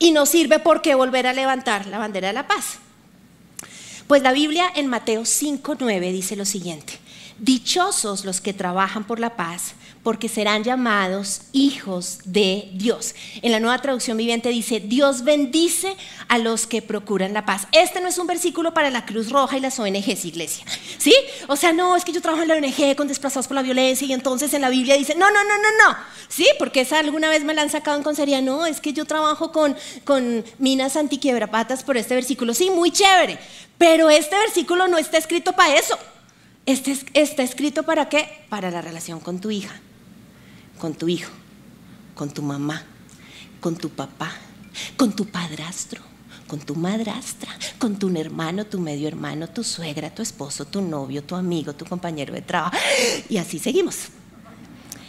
y 0.00 0.10
no 0.10 0.26
sirve 0.26 0.58
por 0.58 0.82
qué 0.82 0.96
volver 0.96 1.28
a 1.28 1.32
levantar 1.32 1.86
la 1.86 1.98
bandera 1.98 2.28
de 2.28 2.34
la 2.34 2.48
paz? 2.48 2.78
Pues 4.12 4.22
la 4.22 4.34
Biblia 4.34 4.70
en 4.76 4.88
Mateo 4.88 5.22
5:9 5.22 6.12
dice 6.12 6.36
lo 6.36 6.44
siguiente: 6.44 6.98
Dichosos 7.38 8.26
los 8.26 8.42
que 8.42 8.52
trabajan 8.52 9.04
por 9.04 9.18
la 9.18 9.36
paz, 9.36 9.72
porque 10.02 10.28
serán 10.28 10.64
llamados 10.64 11.42
hijos 11.52 12.18
de 12.24 12.70
Dios. 12.74 13.14
En 13.40 13.52
la 13.52 13.60
nueva 13.60 13.78
traducción 13.78 14.16
viviente 14.16 14.48
dice, 14.48 14.80
Dios 14.80 15.22
bendice 15.22 15.96
a 16.28 16.38
los 16.38 16.66
que 16.66 16.82
procuran 16.82 17.32
la 17.32 17.46
paz. 17.46 17.68
Este 17.70 18.00
no 18.00 18.08
es 18.08 18.18
un 18.18 18.26
versículo 18.26 18.74
para 18.74 18.90
la 18.90 19.06
Cruz 19.06 19.30
Roja 19.30 19.56
y 19.56 19.60
las 19.60 19.78
ONGs, 19.78 20.24
iglesia. 20.24 20.64
¿Sí? 20.98 21.14
O 21.46 21.54
sea, 21.54 21.72
no, 21.72 21.94
es 21.94 22.04
que 22.04 22.12
yo 22.12 22.20
trabajo 22.20 22.42
en 22.42 22.48
la 22.48 22.54
ONG 22.54 22.96
con 22.96 23.06
desplazados 23.06 23.46
por 23.46 23.54
la 23.54 23.62
violencia 23.62 24.06
y 24.06 24.12
entonces 24.12 24.52
en 24.54 24.62
la 24.62 24.70
Biblia 24.70 24.96
dice, 24.96 25.14
no, 25.14 25.30
no, 25.30 25.44
no, 25.44 25.56
no, 25.56 25.88
no. 25.88 25.96
¿Sí? 26.28 26.46
Porque 26.58 26.80
esa 26.80 26.98
alguna 26.98 27.28
vez 27.28 27.44
me 27.44 27.54
la 27.54 27.62
han 27.62 27.70
sacado 27.70 27.96
en 27.96 28.02
consejería. 28.02 28.40
No, 28.40 28.66
es 28.66 28.80
que 28.80 28.92
yo 28.92 29.04
trabajo 29.04 29.52
con, 29.52 29.76
con 30.04 30.44
minas 30.58 30.96
antiquiebrapatas 30.96 31.84
por 31.84 31.96
este 31.96 32.16
versículo. 32.16 32.54
Sí, 32.54 32.70
muy 32.70 32.90
chévere. 32.90 33.38
Pero 33.78 34.10
este 34.10 34.36
versículo 34.36 34.88
no 34.88 34.98
está 34.98 35.18
escrito 35.18 35.52
para 35.52 35.76
eso. 35.76 35.96
Este 36.66 36.96
está 37.14 37.42
escrito 37.44 37.84
para 37.84 38.08
qué? 38.08 38.46
Para 38.48 38.70
la 38.70 38.80
relación 38.80 39.20
con 39.20 39.40
tu 39.40 39.50
hija 39.50 39.80
con 40.82 40.94
tu 40.94 41.06
hijo, 41.06 41.30
con 42.16 42.28
tu 42.28 42.42
mamá, 42.42 42.82
con 43.60 43.76
tu 43.76 43.88
papá, 43.88 44.32
con 44.96 45.14
tu 45.14 45.26
padrastro, 45.26 46.02
con 46.48 46.58
tu 46.58 46.74
madrastra, 46.74 47.52
con 47.78 48.00
tu 48.00 48.08
hermano, 48.16 48.66
tu 48.66 48.80
medio 48.80 49.06
hermano, 49.06 49.48
tu 49.48 49.62
suegra, 49.62 50.12
tu 50.12 50.22
esposo, 50.22 50.64
tu 50.64 50.80
novio, 50.80 51.22
tu 51.22 51.36
amigo, 51.36 51.72
tu 51.72 51.84
compañero 51.84 52.34
de 52.34 52.42
trabajo. 52.42 52.76
Y 53.28 53.36
así 53.36 53.60
seguimos. 53.60 54.08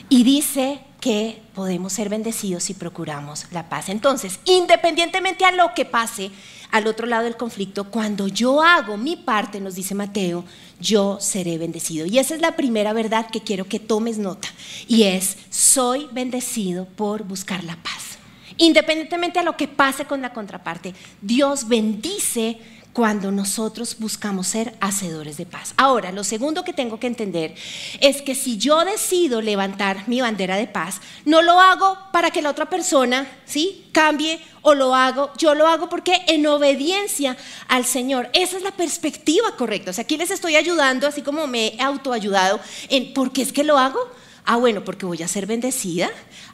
Y 0.10 0.24
dice 0.24 0.80
que 1.04 1.42
podemos 1.54 1.92
ser 1.92 2.08
bendecidos 2.08 2.64
si 2.64 2.74
procuramos 2.74 3.48
la 3.52 3.68
paz. 3.68 3.90
Entonces, 3.90 4.40
independientemente 4.46 5.44
a 5.44 5.52
lo 5.52 5.74
que 5.74 5.84
pase 5.84 6.32
al 6.72 6.88
otro 6.88 7.08
lado 7.08 7.26
del 7.26 7.36
conflicto, 7.36 7.92
cuando 7.92 8.30
yo 8.30 8.62
hago 8.62 8.96
mi 8.96 9.18
parte, 9.18 9.60
nos 9.60 9.76
dice 9.76 9.96
Mateo, 9.96 10.46
yo 10.80 11.18
seré 11.20 11.58
bendecido. 11.58 12.06
Y 12.06 12.20
esa 12.20 12.36
es 12.36 12.40
la 12.40 12.56
primera 12.56 12.94
verdad 12.94 13.30
que 13.30 13.42
quiero 13.42 13.66
que 13.66 13.82
tomes 13.82 14.18
nota. 14.18 14.48
Y 14.88 15.04
es, 15.04 15.36
soy 15.50 16.08
bendecido 16.14 16.86
por 16.86 17.26
buscar 17.26 17.66
la 17.66 17.76
paz. 17.76 18.18
Independientemente 18.56 19.40
a 19.40 19.44
lo 19.44 19.58
que 19.58 19.68
pase 19.68 20.06
con 20.06 20.22
la 20.22 20.32
contraparte, 20.32 20.94
Dios 21.22 21.68
bendice 21.68 22.60
cuando 22.94 23.32
nosotros 23.32 23.98
buscamos 23.98 24.48
ser 24.48 24.76
hacedores 24.80 25.36
de 25.38 25.48
paz. 25.48 25.74
Ahora, 25.78 26.12
lo 26.12 26.24
segundo 26.24 26.64
que 26.64 26.74
tengo 26.74 27.00
que 27.00 27.08
entender 27.08 27.56
es 28.00 28.22
que 28.22 28.36
si 28.36 28.58
yo 28.58 28.86
decido 28.86 29.42
levantar 29.42 30.08
mi 30.08 30.22
bandera 30.22 30.56
de 30.56 30.68
paz, 30.68 31.02
no 31.26 31.42
lo 31.42 31.60
hago 31.60 31.98
para 32.12 32.30
que 32.30 32.44
la 32.44 32.52
otra 32.52 32.70
persona, 32.70 33.28
¿sí? 33.46 33.90
cambie 33.92 34.40
o 34.62 34.76
lo 34.76 34.94
hago, 34.96 35.32
yo 35.38 35.56
lo 35.56 35.68
hago 35.68 35.90
porque 35.90 36.22
en 36.28 36.46
obediencia 36.46 37.36
al 37.68 37.84
Señor. 37.84 38.30
Esa 38.34 38.58
es 38.58 38.64
la 38.64 38.72
perspectiva 38.72 39.56
correcta. 39.58 39.92
O 39.92 39.94
sea, 39.94 40.04
aquí 40.04 40.16
les 40.16 40.32
estoy 40.32 40.56
ayudando, 40.56 41.08
así 41.08 41.24
como 41.24 41.48
me 41.48 41.68
he 41.68 41.82
autoayudado 41.82 42.60
en 42.90 43.14
por 43.14 43.32
qué 43.32 43.42
es 43.42 43.52
que 43.52 43.64
lo 43.64 43.78
hago. 43.80 44.00
Ah, 44.46 44.58
bueno, 44.58 44.84
porque 44.84 45.06
voy 45.06 45.24
a 45.24 45.28
ser 45.28 45.48
bendecida. 45.48 46.12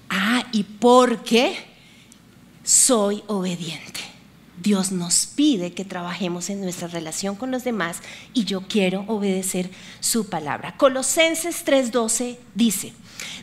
Ah, 0.10 0.46
y 0.54 0.64
porque 0.64 1.58
soy 2.64 3.24
obediente. 3.28 4.09
Dios 4.62 4.92
nos 4.92 5.26
pide 5.26 5.74
que 5.74 5.86
trabajemos 5.86 6.50
en 6.50 6.62
nuestra 6.62 6.88
relación 6.88 7.36
con 7.36 7.52
los 7.52 7.64
demás 7.64 7.98
y 8.34 8.44
yo 8.44 8.62
quiero 8.62 9.06
obedecer 9.08 9.70
su 10.00 10.30
palabra. 10.30 10.76
Colosenses 10.78 11.66
3:12 11.66 12.38
dice, 12.56 12.94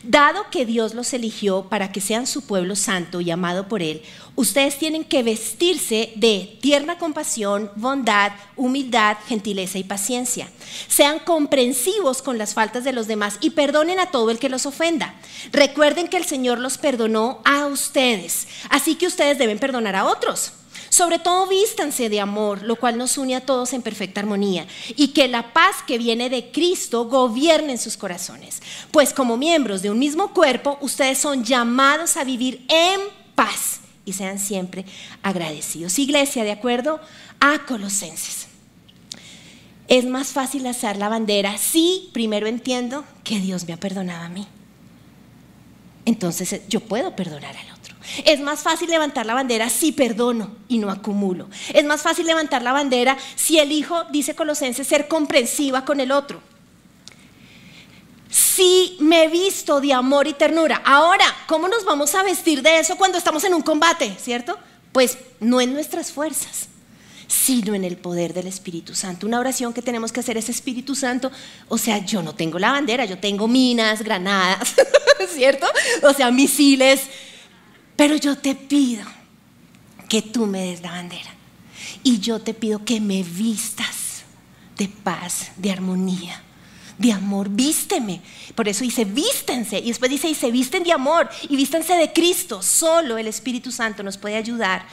dado 0.03 0.49
que 0.51 0.65
Dios 0.65 0.93
los 0.93 1.13
eligió 1.13 1.69
para 1.69 1.91
que 1.91 2.01
sean 2.01 2.27
su 2.27 2.45
pueblo 2.45 2.75
santo 2.75 3.21
y 3.21 3.31
amado 3.31 3.67
por 3.67 3.81
Él, 3.81 4.03
ustedes 4.35 4.77
tienen 4.77 5.03
que 5.03 5.23
vestirse 5.23 6.13
de 6.15 6.57
tierna 6.61 6.97
compasión, 6.97 7.71
bondad, 7.75 8.31
humildad, 8.55 9.17
gentileza 9.27 9.79
y 9.79 9.83
paciencia. 9.83 10.49
Sean 10.87 11.19
comprensivos 11.19 12.21
con 12.21 12.37
las 12.37 12.53
faltas 12.53 12.83
de 12.83 12.93
los 12.93 13.07
demás 13.07 13.37
y 13.41 13.51
perdonen 13.51 13.99
a 13.99 14.11
todo 14.11 14.29
el 14.29 14.39
que 14.39 14.49
los 14.49 14.65
ofenda. 14.65 15.15
Recuerden 15.51 16.07
que 16.07 16.17
el 16.17 16.25
Señor 16.25 16.59
los 16.59 16.77
perdonó 16.77 17.41
a 17.43 17.65
ustedes, 17.65 18.47
así 18.69 18.95
que 18.95 19.07
ustedes 19.07 19.37
deben 19.37 19.59
perdonar 19.59 19.95
a 19.95 20.05
otros. 20.05 20.53
Sobre 20.89 21.19
todo 21.19 21.47
vístanse 21.47 22.09
de 22.09 22.19
amor, 22.19 22.63
lo 22.63 22.75
cual 22.75 22.97
nos 22.97 23.17
une 23.17 23.35
a 23.35 23.45
todos 23.45 23.73
en 23.73 23.81
perfecta 23.81 24.21
armonía, 24.21 24.65
y 24.95 25.09
que 25.09 25.27
la 25.27 25.53
paz 25.53 25.77
que 25.85 25.97
viene 25.97 26.29
de 26.29 26.51
Cristo 26.51 27.05
gobierne 27.05 27.73
en 27.73 27.77
sus 27.77 27.97
corazones. 27.97 28.61
Pues 28.91 29.13
como 29.13 29.37
miembros 29.37 29.81
de 29.81 29.91
un 29.91 29.99
mismo 29.99 30.33
cuerpo, 30.33 30.77
ustedes 30.81 31.17
son 31.17 31.43
llamados 31.43 32.17
a 32.17 32.23
vivir 32.23 32.65
en 32.69 33.01
paz 33.35 33.81
y 34.05 34.13
sean 34.13 34.39
siempre 34.39 34.85
agradecidos. 35.21 35.99
Iglesia, 35.99 36.43
de 36.43 36.51
acuerdo 36.51 36.99
a 37.39 37.65
Colosenses. 37.65 38.47
Es 39.87 40.05
más 40.05 40.29
fácil 40.29 40.65
hacer 40.67 40.97
la 40.97 41.09
bandera 41.09 41.57
si 41.57 42.09
primero 42.13 42.47
entiendo 42.47 43.05
que 43.23 43.39
Dios 43.39 43.65
me 43.65 43.73
ha 43.73 43.77
perdonado 43.77 44.23
a 44.23 44.29
mí. 44.29 44.47
Entonces 46.05 46.61
yo 46.67 46.79
puedo 46.79 47.15
perdonar 47.15 47.55
al 47.55 47.65
otro. 47.65 47.76
Es 48.25 48.39
más 48.39 48.61
fácil 48.61 48.89
levantar 48.89 49.25
la 49.25 49.33
bandera 49.33 49.69
si 49.69 49.91
perdono 49.91 50.55
y 50.67 50.77
no 50.77 50.89
acumulo. 50.89 51.49
Es 51.73 51.85
más 51.85 52.01
fácil 52.01 52.25
levantar 52.25 52.61
la 52.61 52.71
bandera 52.71 53.17
si 53.35 53.59
elijo, 53.59 54.03
dice 54.05 54.35
Colosenses, 54.35 54.87
ser 54.87 55.07
comprensiva 55.07 55.85
con 55.85 55.99
el 55.99 56.11
otro. 56.11 56.41
Si 58.29 58.97
me 58.99 59.27
visto 59.27 59.81
de 59.81 59.93
amor 59.93 60.27
y 60.27 60.33
ternura. 60.33 60.81
Ahora, 60.85 61.25
¿cómo 61.47 61.67
nos 61.67 61.85
vamos 61.85 62.15
a 62.15 62.23
vestir 62.23 62.61
de 62.61 62.79
eso 62.79 62.97
cuando 62.97 63.17
estamos 63.17 63.43
en 63.43 63.53
un 63.53 63.61
combate, 63.61 64.15
cierto? 64.19 64.57
Pues 64.91 65.17
no 65.39 65.61
en 65.61 65.73
nuestras 65.73 66.11
fuerzas, 66.11 66.67
sino 67.27 67.75
en 67.75 67.83
el 67.83 67.97
poder 67.97 68.33
del 68.33 68.47
Espíritu 68.47 68.95
Santo. 68.95 69.27
Una 69.27 69.39
oración 69.39 69.73
que 69.73 69.81
tenemos 69.81 70.11
que 70.11 70.21
hacer 70.21 70.37
es 70.37 70.49
Espíritu 70.49 70.95
Santo. 70.95 71.31
O 71.67 71.77
sea, 71.77 71.99
yo 71.99 72.21
no 72.21 72.35
tengo 72.35 72.57
la 72.57 72.71
bandera, 72.71 73.05
yo 73.05 73.17
tengo 73.19 73.47
minas, 73.47 74.01
granadas, 74.01 74.75
¿cierto? 75.29 75.67
O 76.03 76.13
sea, 76.13 76.31
misiles 76.31 77.01
pero 77.97 78.15
yo 78.15 78.37
te 78.37 78.55
pido 78.55 79.03
que 80.07 80.21
tú 80.21 80.45
me 80.45 80.61
des 80.61 80.81
la 80.81 80.91
bandera. 80.91 81.31
Y 82.03 82.19
yo 82.19 82.39
te 82.39 82.53
pido 82.53 82.85
que 82.85 83.01
me 83.01 83.23
vistas 83.23 84.23
de 84.77 84.87
paz, 84.87 85.51
de 85.57 85.71
armonía, 85.71 86.41
de 86.97 87.11
amor. 87.11 87.49
Vísteme. 87.49 88.21
Por 88.55 88.67
eso 88.67 88.83
dice, 88.83 89.03
vístense. 89.03 89.79
Y 89.79 89.87
después 89.87 90.09
dice, 90.09 90.29
y 90.29 90.35
se 90.35 90.51
visten 90.51 90.83
de 90.83 90.93
amor. 90.93 91.29
Y 91.49 91.55
vístense 91.55 91.95
de 91.95 92.13
Cristo. 92.13 92.61
Solo 92.61 93.17
el 93.17 93.27
Espíritu 93.27 93.71
Santo 93.71 94.03
nos 94.03 94.17
puede 94.17 94.35
ayudar 94.35 94.85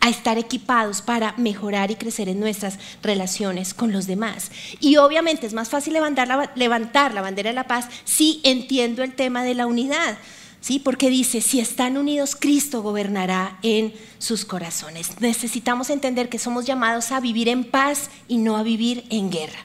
a 0.00 0.08
estar 0.08 0.36
equipados 0.38 1.00
para 1.00 1.34
mejorar 1.36 1.90
y 1.90 1.96
crecer 1.96 2.28
en 2.28 2.40
nuestras 2.40 2.78
relaciones 3.02 3.72
con 3.72 3.92
los 3.92 4.06
demás. 4.06 4.50
Y 4.80 4.96
obviamente 4.96 5.46
es 5.46 5.54
más 5.54 5.68
fácil 5.68 5.94
levantar 5.94 6.28
la, 6.28 6.52
levantar 6.54 7.14
la 7.14 7.22
bandera 7.22 7.50
de 7.50 7.54
la 7.54 7.66
paz 7.66 7.88
si 8.04 8.40
entiendo 8.44 9.02
el 9.02 9.14
tema 9.14 9.44
de 9.44 9.54
la 9.54 9.66
unidad. 9.66 10.18
¿Sí? 10.66 10.80
Porque 10.80 11.10
dice, 11.10 11.40
si 11.42 11.60
están 11.60 11.96
unidos, 11.96 12.34
Cristo 12.34 12.82
gobernará 12.82 13.56
en 13.62 13.94
sus 14.18 14.44
corazones. 14.44 15.20
Necesitamos 15.20 15.90
entender 15.90 16.28
que 16.28 16.40
somos 16.40 16.64
llamados 16.64 17.12
a 17.12 17.20
vivir 17.20 17.48
en 17.48 17.62
paz 17.62 18.10
y 18.26 18.38
no 18.38 18.56
a 18.56 18.64
vivir 18.64 19.04
en 19.10 19.30
guerra. 19.30 19.60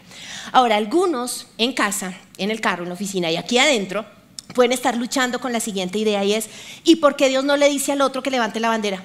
Ahora, 0.51 0.75
algunos 0.75 1.48
en 1.58 1.74
casa, 1.74 2.13
en 2.38 2.51
el 2.51 2.62
carro, 2.62 2.84
en 2.84 2.89
la 2.89 2.93
oficina 2.93 3.31
y 3.31 3.38
aquí 3.38 3.58
adentro, 3.58 4.05
pueden 4.53 4.74
estar 4.74 4.96
luchando 4.96 5.41
con 5.41 5.51
la 5.51 5.60
siguiente 5.60 5.98
idea 5.98 6.24
y 6.24 6.36
es, 6.36 6.50
¿y 6.84 6.98
por 6.98 7.15
qué 7.15 7.29
Dios 7.29 7.43
no 7.43 7.58
le 7.58 7.67
dice 7.67 7.93
al 7.93 8.01
otro 8.01 8.22
que 8.22 8.29
levante 8.29 8.60
la 8.60 8.70
bandera? 8.70 9.03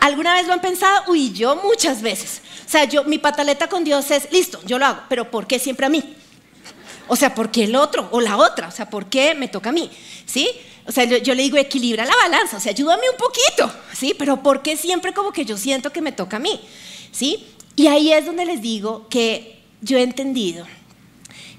¿Alguna 0.00 0.34
vez 0.34 0.48
lo 0.48 0.54
han 0.54 0.60
pensado? 0.60 1.04
Uy, 1.06 1.32
yo 1.32 1.54
muchas 1.54 2.02
veces. 2.02 2.42
O 2.66 2.68
sea, 2.68 2.82
yo, 2.82 3.04
mi 3.04 3.18
pataleta 3.18 3.68
con 3.68 3.84
Dios 3.84 4.10
es, 4.10 4.32
listo, 4.32 4.60
yo 4.66 4.80
lo 4.80 4.86
hago, 4.86 5.02
pero 5.08 5.30
¿por 5.30 5.46
qué 5.46 5.60
siempre 5.60 5.86
a 5.86 5.88
mí? 5.88 6.16
O 7.08 7.16
sea, 7.16 7.34
¿por 7.34 7.50
qué 7.50 7.64
el 7.64 7.76
otro 7.76 8.08
o 8.12 8.20
la 8.20 8.36
otra? 8.36 8.68
O 8.68 8.70
sea, 8.70 8.88
¿por 8.88 9.06
qué 9.06 9.34
me 9.34 9.48
toca 9.48 9.70
a 9.70 9.72
mí? 9.72 9.90
¿Sí? 10.26 10.48
O 10.86 10.92
sea, 10.92 11.04
yo, 11.04 11.34
le 11.34 11.42
digo, 11.42 11.58
equilibra 11.58 12.06
la 12.06 12.16
balanza, 12.16 12.56
o 12.56 12.60
sea, 12.60 12.72
ayúdame 12.72 13.02
un 13.10 13.16
poquito, 13.18 13.70
¿sí? 13.92 14.14
Pero 14.18 14.42
¿por 14.42 14.62
qué 14.62 14.76
siempre 14.76 15.12
como 15.12 15.32
que 15.32 15.44
yo 15.44 15.58
siento 15.58 15.92
que 15.92 16.00
me 16.00 16.12
toca 16.12 16.38
a 16.38 16.40
mí? 16.40 16.60
¿Sí? 17.12 17.46
Y 17.76 17.88
ahí 17.88 18.12
es 18.12 18.24
donde 18.24 18.46
les 18.46 18.62
digo 18.62 19.06
que 19.08 19.60
yo 19.82 19.98
he 19.98 20.02
entendido 20.02 20.66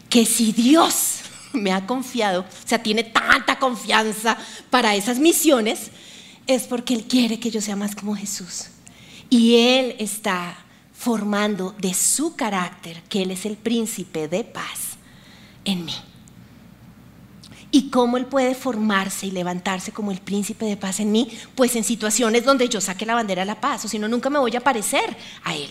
que 0.09 0.25
si 0.25 0.51
Dios 0.51 1.19
me 1.53 1.71
ha 1.71 1.85
confiado, 1.85 2.41
o 2.41 2.67
sea, 2.67 2.81
tiene 2.81 3.03
tanta 3.03 3.59
confianza 3.59 4.37
para 4.69 4.95
esas 4.95 5.19
misiones, 5.19 5.91
es 6.47 6.63
porque 6.63 6.95
Él 6.95 7.03
quiere 7.03 7.39
que 7.39 7.51
yo 7.51 7.61
sea 7.61 7.75
más 7.75 7.95
como 7.95 8.15
Jesús. 8.15 8.65
Y 9.29 9.57
Él 9.57 9.95
está 9.99 10.57
formando 10.91 11.75
de 11.77 11.93
su 11.93 12.35
carácter, 12.35 13.03
que 13.03 13.21
Él 13.21 13.29
es 13.31 13.45
el 13.45 13.57
príncipe 13.57 14.27
de 14.27 14.43
paz, 14.43 14.88
en 15.69 15.85
mí. 15.85 15.95
¿Y 17.71 17.89
cómo 17.89 18.17
Él 18.17 18.25
puede 18.25 18.55
formarse 18.55 19.27
y 19.27 19.31
levantarse 19.31 19.91
como 19.91 20.11
el 20.11 20.19
príncipe 20.19 20.65
de 20.65 20.77
paz 20.77 20.99
en 20.99 21.11
mí? 21.11 21.29
Pues 21.55 21.75
en 21.75 21.83
situaciones 21.83 22.43
donde 22.43 22.67
yo 22.67 22.81
saque 22.81 23.05
la 23.05 23.13
bandera 23.13 23.43
de 23.43 23.45
la 23.45 23.61
paz, 23.61 23.85
o 23.85 23.87
si 23.87 23.99
no, 23.99 24.07
nunca 24.07 24.29
me 24.29 24.39
voy 24.39 24.55
a 24.55 24.61
parecer 24.61 25.15
a 25.43 25.55
Él. 25.55 25.69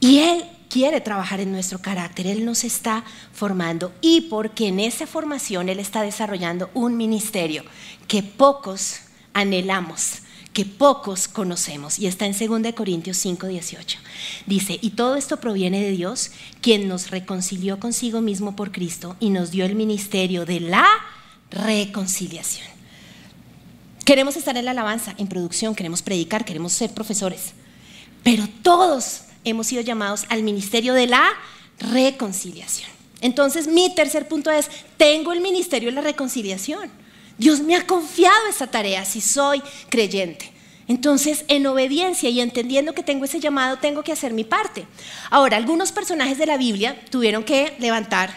Y 0.00 0.18
Él 0.20 0.44
quiere 0.70 1.00
trabajar 1.02 1.40
en 1.40 1.52
nuestro 1.52 1.80
carácter, 1.80 2.26
Él 2.26 2.46
nos 2.46 2.64
está 2.64 3.04
formando 3.32 3.92
y 4.00 4.22
porque 4.22 4.68
en 4.68 4.80
esa 4.80 5.06
formación 5.06 5.68
Él 5.68 5.80
está 5.80 6.02
desarrollando 6.02 6.70
un 6.72 6.96
ministerio 6.96 7.64
que 8.08 8.22
pocos 8.22 9.00
anhelamos, 9.34 10.22
que 10.52 10.64
pocos 10.64 11.28
conocemos. 11.28 11.98
Y 11.98 12.06
está 12.06 12.26
en 12.26 12.62
2 12.62 12.72
Corintios 12.74 13.16
5, 13.18 13.46
18. 13.46 13.98
Dice, 14.46 14.78
y 14.80 14.90
todo 14.90 15.16
esto 15.16 15.38
proviene 15.38 15.82
de 15.82 15.92
Dios, 15.92 16.32
quien 16.60 16.88
nos 16.88 17.10
reconcilió 17.10 17.78
consigo 17.78 18.20
mismo 18.20 18.56
por 18.56 18.72
Cristo 18.72 19.16
y 19.20 19.30
nos 19.30 19.50
dio 19.50 19.64
el 19.64 19.74
ministerio 19.74 20.44
de 20.44 20.60
la 20.60 20.86
reconciliación. 21.50 22.66
Queremos 24.04 24.36
estar 24.36 24.56
en 24.56 24.64
la 24.64 24.72
alabanza, 24.72 25.14
en 25.18 25.28
producción, 25.28 25.74
queremos 25.74 26.02
predicar, 26.02 26.44
queremos 26.44 26.72
ser 26.72 26.92
profesores, 26.92 27.52
pero 28.24 28.48
todos 28.62 29.22
hemos 29.44 29.68
sido 29.68 29.82
llamados 29.82 30.24
al 30.30 30.42
ministerio 30.42 30.94
de 30.94 31.06
la 31.06 31.22
reconciliación. 31.78 32.90
Entonces, 33.20 33.68
mi 33.68 33.94
tercer 33.94 34.26
punto 34.26 34.50
es, 34.50 34.68
tengo 34.96 35.32
el 35.32 35.40
ministerio 35.40 35.90
de 35.90 35.94
la 35.94 36.00
reconciliación. 36.00 36.90
Dios 37.40 37.60
me 37.60 37.74
ha 37.74 37.86
confiado 37.86 38.48
esa 38.50 38.66
tarea 38.66 39.06
si 39.06 39.22
soy 39.22 39.62
creyente. 39.88 40.52
Entonces, 40.88 41.46
en 41.48 41.66
obediencia 41.66 42.28
y 42.28 42.38
entendiendo 42.38 42.92
que 42.92 43.02
tengo 43.02 43.24
ese 43.24 43.40
llamado, 43.40 43.78
tengo 43.78 44.02
que 44.02 44.12
hacer 44.12 44.34
mi 44.34 44.44
parte. 44.44 44.84
Ahora, 45.30 45.56
algunos 45.56 45.90
personajes 45.90 46.36
de 46.36 46.44
la 46.44 46.58
Biblia 46.58 47.00
tuvieron 47.08 47.42
que 47.42 47.74
levantar 47.78 48.30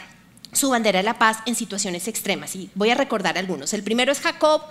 su 0.54 0.70
bandera 0.70 1.00
de 1.00 1.04
la 1.04 1.20
paz 1.20 1.40
en 1.46 1.56
situaciones 1.56 2.08
extremas. 2.08 2.56
Y 2.56 2.70
voy 2.76 2.92
a 2.92 2.96
recordar 2.96 3.38
algunos. 3.38 3.74
El 3.74 3.84
primero 3.84 4.10
es 4.10 4.22
Jacob, 4.22 4.62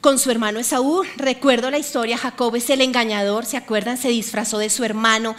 con 0.00 0.18
su 0.18 0.30
hermano 0.30 0.58
Esaú. 0.58 1.02
Recuerdo 1.16 1.70
la 1.70 1.76
historia, 1.76 2.16
Jacob 2.16 2.56
es 2.56 2.70
el 2.70 2.80
engañador, 2.80 3.44
¿se 3.44 3.58
acuerdan? 3.58 3.98
Se 3.98 4.08
disfrazó 4.08 4.56
de 4.56 4.70
su 4.70 4.84
hermano, 4.84 5.36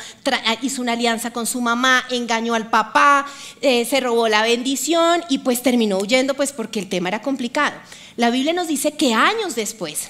hizo 0.62 0.84
una 0.84 0.92
alianza 0.92 1.32
con 1.32 1.48
su 1.48 1.60
mamá, 1.60 2.06
engañó 2.12 2.54
al 2.54 2.70
papá, 2.70 3.26
eh, 3.62 3.84
se 3.86 4.00
robó 4.00 4.28
la 4.28 4.44
bendición 4.44 5.24
y 5.28 5.40
pues 5.40 5.64
terminó 5.64 5.98
huyendo 5.98 6.36
pues 6.36 6.52
porque 6.52 6.80
el 6.80 6.88
tema 6.88 7.10
era 7.10 7.24
complicado. 7.24 7.74
La 8.18 8.30
Biblia 8.30 8.54
nos 8.54 8.68
dice 8.68 8.92
que 8.94 9.14
años 9.14 9.56
después, 9.56 10.10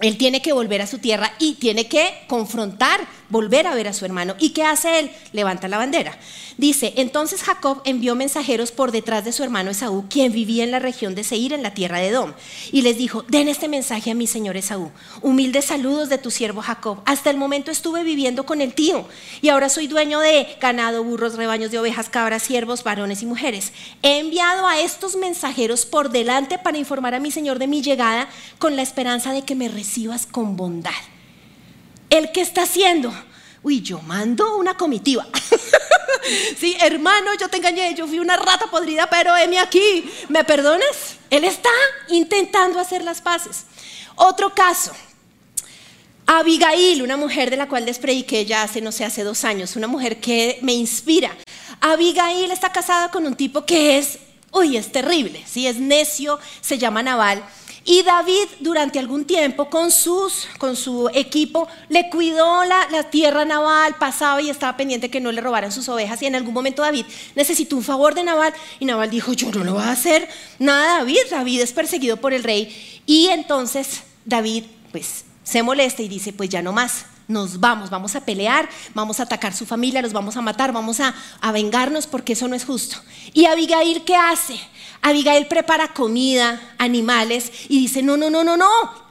él 0.00 0.16
tiene 0.16 0.42
que 0.42 0.52
volver 0.52 0.82
a 0.82 0.86
su 0.86 0.98
tierra 0.98 1.32
y 1.38 1.54
tiene 1.54 1.88
que 1.88 2.24
confrontar, 2.26 3.00
volver 3.28 3.66
a 3.66 3.74
ver 3.74 3.88
a 3.88 3.92
su 3.92 4.04
hermano. 4.04 4.34
¿Y 4.38 4.50
qué 4.50 4.64
hace 4.64 4.98
él? 4.98 5.10
Levanta 5.32 5.68
la 5.68 5.78
bandera. 5.78 6.18
Dice, 6.60 6.92
entonces 6.96 7.42
Jacob 7.42 7.80
envió 7.84 8.14
mensajeros 8.14 8.70
por 8.70 8.92
detrás 8.92 9.24
de 9.24 9.32
su 9.32 9.42
hermano 9.42 9.70
Esaú, 9.70 10.04
quien 10.10 10.30
vivía 10.30 10.62
en 10.62 10.70
la 10.70 10.78
región 10.78 11.14
de 11.14 11.24
Seir, 11.24 11.54
en 11.54 11.62
la 11.62 11.72
tierra 11.72 11.98
de 11.98 12.08
Edom, 12.08 12.34
y 12.70 12.82
les 12.82 12.98
dijo, 12.98 13.24
den 13.28 13.48
este 13.48 13.66
mensaje 13.66 14.10
a 14.10 14.14
mi 14.14 14.26
señor 14.26 14.58
Esaú, 14.58 14.90
humildes 15.22 15.64
saludos 15.64 16.10
de 16.10 16.18
tu 16.18 16.30
siervo 16.30 16.60
Jacob. 16.60 16.98
Hasta 17.06 17.30
el 17.30 17.38
momento 17.38 17.70
estuve 17.70 18.04
viviendo 18.04 18.44
con 18.44 18.60
el 18.60 18.74
tío, 18.74 19.06
y 19.40 19.48
ahora 19.48 19.70
soy 19.70 19.86
dueño 19.86 20.20
de 20.20 20.46
ganado, 20.60 21.02
burros, 21.02 21.36
rebaños 21.36 21.70
de 21.70 21.78
ovejas, 21.78 22.10
cabras, 22.10 22.42
siervos, 22.42 22.84
varones 22.84 23.22
y 23.22 23.26
mujeres. 23.26 23.72
He 24.02 24.18
enviado 24.18 24.66
a 24.66 24.80
estos 24.80 25.16
mensajeros 25.16 25.86
por 25.86 26.10
delante 26.10 26.58
para 26.58 26.76
informar 26.76 27.14
a 27.14 27.20
mi 27.20 27.30
señor 27.30 27.58
de 27.58 27.68
mi 27.68 27.80
llegada 27.80 28.28
con 28.58 28.76
la 28.76 28.82
esperanza 28.82 29.32
de 29.32 29.42
que 29.42 29.54
me 29.54 29.68
con 30.30 30.56
bondad. 30.56 30.90
¿El 32.08 32.32
qué 32.32 32.40
está 32.40 32.62
haciendo? 32.62 33.12
Uy, 33.62 33.82
yo 33.82 34.00
mando 34.02 34.56
una 34.56 34.74
comitiva. 34.74 35.26
sí, 36.58 36.76
hermano, 36.80 37.30
yo 37.38 37.48
te 37.48 37.58
engañé, 37.58 37.94
yo 37.94 38.06
fui 38.06 38.18
una 38.18 38.36
rata 38.36 38.66
podrida, 38.70 39.08
pero 39.08 39.36
heme 39.36 39.58
aquí. 39.58 40.10
¿Me 40.28 40.44
perdonas? 40.44 41.16
Él 41.28 41.44
está 41.44 41.70
intentando 42.08 42.78
hacer 42.78 43.02
las 43.02 43.20
paces. 43.20 43.64
Otro 44.16 44.54
caso. 44.54 44.92
Abigail, 46.26 47.02
una 47.02 47.16
mujer 47.16 47.50
de 47.50 47.56
la 47.56 47.68
cual 47.68 47.84
les 47.84 47.98
prediqué 47.98 48.46
ya 48.46 48.62
hace, 48.62 48.80
no 48.80 48.92
sé, 48.92 49.04
hace 49.04 49.24
dos 49.24 49.44
años, 49.44 49.74
una 49.74 49.88
mujer 49.88 50.20
que 50.20 50.58
me 50.62 50.72
inspira. 50.72 51.36
Abigail 51.80 52.50
está 52.52 52.70
casada 52.70 53.10
con 53.10 53.26
un 53.26 53.34
tipo 53.34 53.66
que 53.66 53.98
es, 53.98 54.18
uy, 54.52 54.76
es 54.76 54.92
terrible, 54.92 55.42
sí, 55.46 55.66
es 55.66 55.76
necio, 55.76 56.38
se 56.60 56.78
llama 56.78 57.02
Naval 57.02 57.42
y 57.84 58.02
David 58.02 58.46
durante 58.60 58.98
algún 58.98 59.24
tiempo 59.24 59.70
con, 59.70 59.90
sus, 59.90 60.46
con 60.58 60.76
su 60.76 61.10
equipo 61.14 61.66
le 61.88 62.10
cuidó 62.10 62.64
la, 62.64 62.88
la, 62.90 63.04
tierra 63.04 63.44
naval, 63.44 63.96
pasaba 63.98 64.40
y 64.42 64.50
estaba 64.50 64.76
pendiente 64.76 65.10
que 65.10 65.20
no 65.20 65.32
le 65.32 65.40
robaran 65.40 65.72
sus 65.72 65.88
ovejas 65.88 66.20
y 66.22 66.26
en 66.26 66.34
algún 66.34 66.54
momento 66.54 66.82
David 66.82 67.06
necesitó 67.34 67.76
un 67.76 67.82
favor 67.82 68.14
de 68.14 68.22
Naval 68.22 68.52
y 68.78 68.84
Naval 68.84 69.10
dijo, 69.10 69.32
yo 69.32 69.50
no 69.50 69.64
lo 69.64 69.74
voy 69.74 69.82
a 69.82 69.92
hacer 69.92 70.28
nada 70.58 70.98
David, 70.98 71.20
David 71.30 71.60
es 71.60 71.72
perseguido 71.72 72.18
por 72.18 72.32
el 72.32 72.44
rey 72.44 73.02
y 73.06 73.28
entonces 73.28 74.02
David 74.24 74.64
pues 74.92 75.24
se 75.42 75.62
molesta 75.62 76.02
y 76.02 76.08
dice, 76.08 76.32
pues 76.32 76.48
ya 76.48 76.62
no 76.62 76.72
más, 76.72 77.06
nos 77.30 77.60
vamos, 77.60 77.90
vamos 77.90 78.14
a 78.16 78.24
pelear, 78.24 78.68
vamos 78.94 79.20
a 79.20 79.22
atacar 79.22 79.54
su 79.54 79.64
familia, 79.64 80.02
los 80.02 80.12
vamos 80.12 80.36
a 80.36 80.42
matar, 80.42 80.72
vamos 80.72 81.00
a, 81.00 81.14
a 81.40 81.52
vengarnos 81.52 82.06
porque 82.06 82.34
eso 82.34 82.48
no 82.48 82.56
es 82.56 82.64
justo. 82.64 82.96
¿Y 83.32 83.46
Abigail 83.46 84.04
qué 84.04 84.16
hace? 84.16 84.60
Abigail 85.02 85.46
prepara 85.46 85.88
comida, 85.88 86.74
animales 86.78 87.50
y 87.68 87.80
dice, 87.80 88.02
no, 88.02 88.16
no, 88.16 88.30
no, 88.30 88.44
no, 88.44 88.56
no, 88.56 88.68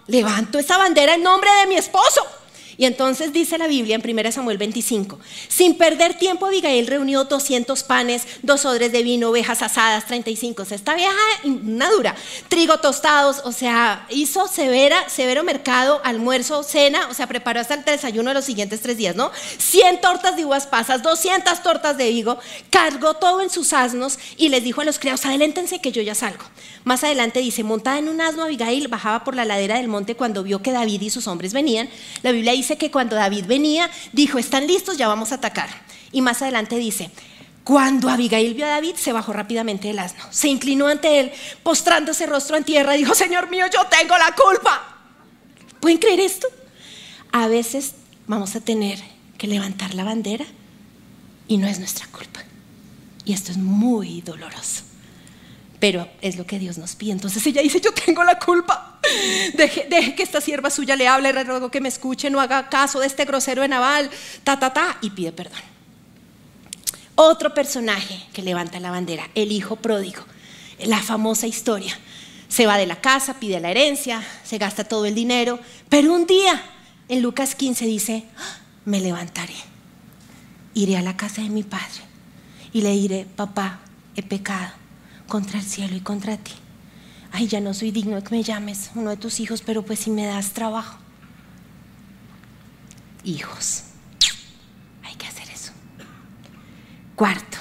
levanto 0.08 0.60
esa 0.60 0.78
bandera 0.78 1.15
en 1.15 1.23
nombre 1.23 1.49
de 1.62 1.67
mi 1.67 1.75
esposo. 1.75 2.25
Y 2.80 2.86
entonces 2.86 3.34
dice 3.34 3.58
la 3.58 3.68
Biblia 3.68 3.94
en 4.02 4.18
1 4.18 4.32
Samuel 4.32 4.58
25, 4.58 5.20
sin 5.50 5.78
perder 5.78 6.13
tiempo 6.13 6.46
Abigail 6.46 6.88
reunió 6.88 7.26
200 7.26 7.84
panes, 7.84 8.26
dos 8.42 8.63
odres 8.63 8.94
de 8.94 9.04
vino, 9.04 9.32
ovejas 9.32 9.62
asadas, 9.62 10.06
35, 10.06 10.62
o 10.62 10.65
sea, 10.65 10.78
esta 10.78 10.96
vieja 10.96 11.12
una 11.44 11.89
dura, 11.89 12.15
trigo 12.48 12.78
tostados, 12.78 13.42
o 13.44 13.52
sea, 13.52 14.08
hizo 14.10 14.48
severo 14.48 15.44
mercado, 15.44 16.00
almuerzo, 16.06 16.63
cena, 16.63 17.10
o 17.10 17.13
sea, 17.13 17.28
preparó 17.28 17.60
hasta 17.60 17.74
el 17.74 17.84
desayuno 17.84 18.30
de 18.30 18.36
los 18.36 18.46
siguientes 18.46 18.80
tres 18.80 18.96
días, 18.96 19.13
¿no? 19.13 19.30
100 19.58 20.00
tortas 20.00 20.38
de 20.38 20.46
uvas 20.46 20.65
pasas, 20.65 21.04
200 21.04 21.62
tortas 21.62 21.98
de 21.98 22.10
higo, 22.12 22.39
cargó 22.70 23.15
todo 23.15 23.42
en 23.42 23.50
sus 23.50 23.74
asnos 23.74 24.18
y 24.38 24.48
les 24.48 24.63
dijo 24.63 24.80
a 24.80 24.86
los 24.86 25.00
criados, 25.00 25.26
adelántense 25.26 25.82
que 25.82 25.92
yo 25.92 26.02
ya 26.02 26.15
salgo. 26.15 26.46
Más 26.86 27.04
adelante 27.04 27.42
dice, 27.42 27.63
montada 27.63 28.00
en 28.00 28.08
un 28.08 28.22
asno 28.22 28.44
Abigail 28.44 28.88
bajaba 28.88 29.26
por 29.26 29.36
la 29.36 29.44
ladera 29.44 29.76
del 29.76 29.89
monte 29.89 30.15
cuando 30.15 30.44
vio 30.44 30.62
que 30.62 30.72
David 30.72 31.02
y 31.02 31.10
sus 31.10 31.28
hombres 31.28 31.52
venían. 31.52 31.89
La 32.24 32.32
Biblia 32.32 32.54
dice 32.54 32.69
que 32.78 32.92
cuando 32.92 33.16
David 33.16 33.46
venía, 33.46 33.90
dijo, 34.14 34.38
están 34.38 34.68
listos, 34.68 34.98
ya 34.98 35.08
vamos 35.08 35.32
a 35.32 35.36
atacar. 35.36 35.70
Y 36.12 36.22
más 36.22 36.42
adelante 36.42 36.78
dice, 36.78 37.12
cuando 37.64 38.10
Abigail 38.10 38.54
vio 38.54 38.66
a 38.66 38.70
David, 38.70 38.96
se 38.96 39.14
bajó 39.14 39.34
rápidamente 39.34 39.88
del 39.88 40.00
asno, 40.00 40.24
se 40.32 40.48
inclinó 40.48 40.88
ante 40.88 41.20
él, 41.20 41.32
postrándose 41.64 42.26
rostro 42.26 42.58
en 42.58 42.64
tierra, 42.64 42.94
dijo, 42.94 43.14
Señor 43.16 43.50
mío, 43.50 43.66
yo 43.72 43.86
tengo 43.88 44.18
la 44.18 44.36
culpa. 44.36 44.98
¿Pueden 45.80 45.98
creer 45.98 46.20
esto? 46.20 46.48
A 47.32 47.48
veces 47.48 47.94
vamos 48.28 48.56
a 48.56 48.62
tener 48.62 49.00
que 49.38 49.48
levantar 49.48 49.94
la 49.94 50.04
bandera 50.04 50.46
y 51.48 51.58
no 51.58 51.68
es 51.68 51.80
nuestra 51.80 52.08
culpa. 52.08 52.42
Y 53.24 53.34
esto 53.34 53.52
es 53.52 53.58
muy 53.58 54.22
doloroso 54.22 54.88
pero 55.80 56.10
es 56.22 56.36
lo 56.36 56.46
que 56.46 56.60
Dios 56.60 56.78
nos 56.78 56.96
pide. 56.96 57.13
Entonces 57.13 57.46
ella 57.46 57.62
dice, 57.62 57.80
yo 57.80 57.94
tengo 57.94 58.24
la 58.24 58.38
culpa. 58.38 59.00
Deje, 59.54 60.15
que 60.15 60.24
esta 60.24 60.42
sierva 60.42 60.70
suya 60.70 60.96
le 60.96 61.08
hable, 61.08 61.32
le 61.32 61.44
ruego 61.44 61.72
que 61.72 61.82
me 61.82 61.89
escuche, 61.89 62.30
no 62.30 62.42
haga 62.42 62.70
caso 62.70 63.00
de 63.00 63.08
este 63.08 63.26
grosero 63.26 63.62
de 63.62 63.70
Naval, 63.70 64.10
ta, 64.44 64.60
ta, 64.60 64.74
ta, 64.74 64.98
y 65.02 65.10
pide 65.12 65.32
perdón. 65.32 65.62
Otro 67.15 67.54
personaje 67.54 68.22
que 68.34 68.42
levanta 68.42 68.80
la 68.80 68.92
bandera, 68.92 69.30
el 69.36 69.52
hijo 69.52 69.78
pródigo, 69.78 70.24
la 70.80 71.02
famosa 71.02 71.48
historia. 71.48 71.98
Se 72.50 72.65
va 72.65 72.78
de 72.78 72.88
la 72.88 73.00
casa, 73.00 73.39
pide 73.39 73.60
la 73.60 73.72
herencia, 73.72 74.24
se 74.44 74.58
gasta 74.58 74.84
todo 74.84 75.06
el 75.06 75.15
dinero, 75.15 75.60
pero 75.88 76.13
un 76.13 76.26
día 76.26 76.62
en 77.08 77.22
Lucas 77.22 77.56
15 77.56 77.86
dice, 77.86 78.26
ah, 78.38 78.58
me 78.86 79.00
levantaré, 79.00 79.56
iré 80.74 80.98
a 80.98 81.02
la 81.02 81.15
casa 81.15 81.42
de 81.42 81.50
mi 81.50 81.63
padre 81.63 82.02
y 82.74 82.82
le 82.82 82.92
diré, 82.92 83.28
papá, 83.36 83.80
he 84.15 84.24
pecado 84.24 84.80
contra 85.30 85.60
el 85.60 85.65
cielo 85.65 85.96
y 85.96 86.02
contra 86.02 86.36
ti. 86.36 86.52
Ay, 87.32 87.48
ya 87.48 87.62
no 87.62 87.74
soy 87.74 87.92
digno 87.92 88.18
de 88.18 88.24
que 88.24 88.36
me 88.36 88.44
llames 88.44 88.92
uno 88.96 89.12
de 89.12 89.18
tus 89.18 89.39
hijos, 89.39 89.62
pero 89.62 89.84
pues 89.86 90.00
si 90.00 90.10
me 90.10 90.26
das 90.26 90.52
trabajo. 90.52 90.98
Hijos, 93.24 93.84
hay 95.04 95.15
que 95.15 95.28
hacer 95.28 95.48
eso. 95.50 95.72
Cuarto, 97.15 97.58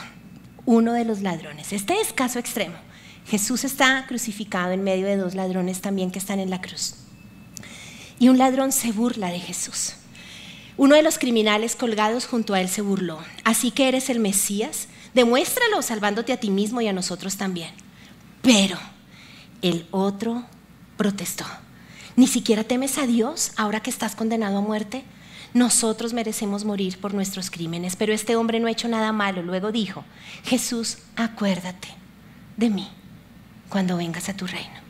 uno 0.65 0.93
de 0.93 1.05
los 1.05 1.21
ladrones. 1.21 1.73
Este 1.73 2.01
es 2.01 2.13
caso 2.13 2.39
extremo. 2.39 2.77
Jesús 3.27 3.65
está 3.65 4.07
crucificado 4.09 4.73
en 4.73 4.83
medio 4.83 5.07
de 5.07 5.17
dos 5.17 5.35
ladrones 5.35 5.81
también 5.83 6.11
que 6.11 6.19
están 6.19 6.41
en 6.41 6.51
la 6.51 6.63
cruz. 6.63 6.95
Y 8.19 8.31
un 8.31 8.39
ladrón 8.39 8.73
se 8.73 8.91
burla 8.91 9.29
de 9.29 9.39
Jesús. 9.39 9.95
Uno 10.79 10.95
de 10.95 11.03
los 11.03 11.19
criminales 11.19 11.77
colgados 11.77 12.27
junto 12.27 12.55
a 12.55 12.61
él 12.61 12.69
se 12.69 12.83
burló. 12.83 13.19
Así 13.45 13.71
que 13.71 13.89
eres 13.89 14.09
el 14.09 14.21
Mesías, 14.21 14.89
demuéstralo 15.15 15.83
salvándote 15.83 16.33
a 16.33 16.41
ti 16.41 16.51
mismo 16.51 16.81
y 16.81 16.89
a 16.89 16.93
nosotros 16.93 17.37
también. 17.37 17.71
Pero 18.43 18.79
el 19.63 19.87
otro 19.91 20.45
protestó. 20.97 21.45
¿Ni 22.17 22.27
siquiera 22.27 22.65
temes 22.65 22.99
a 22.99 23.07
Dios 23.07 23.53
ahora 23.57 23.81
que 23.81 23.91
estás 23.91 24.17
condenado 24.17 24.59
a 24.59 24.63
muerte? 24.63 25.05
Nosotros 25.55 26.13
merecemos 26.13 26.65
morir 26.65 26.99
por 26.99 27.15
nuestros 27.15 27.51
crímenes, 27.51 27.97
pero 27.97 28.13
este 28.13 28.37
hombre 28.37 28.61
no 28.61 28.67
ha 28.67 28.73
hecho 28.73 28.89
nada 28.89 29.13
malo. 29.13 29.43
Luego 29.43 29.73
dijo, 29.73 30.05
Jesús, 30.45 30.99
acuérdate 31.17 31.89
de 32.57 32.71
mí 32.71 32.89
cuando 33.69 33.97
vengas 33.97 34.29
a 34.29 34.35
tu 34.35 34.47
reino. 34.47 34.89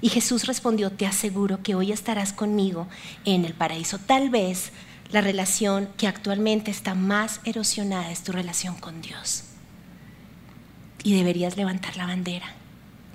Y 0.00 0.08
Jesús 0.08 0.46
respondió, 0.46 0.90
te 0.90 1.06
aseguro 1.06 1.62
que 1.62 1.74
hoy 1.74 1.92
estarás 1.92 2.32
conmigo 2.32 2.86
en 3.24 3.44
el 3.44 3.52
paraíso. 3.52 3.98
Tal 3.98 4.30
vez 4.30 4.72
la 5.10 5.20
relación 5.20 5.88
que 5.98 6.06
actualmente 6.06 6.70
está 6.70 6.94
más 6.94 7.40
erosionada 7.44 8.10
es 8.10 8.22
tu 8.22 8.32
relación 8.32 8.76
con 8.76 9.02
Dios. 9.02 9.44
Y 11.02 11.16
deberías 11.16 11.56
levantar 11.56 11.96
la 11.96 12.06
bandera. 12.06 12.54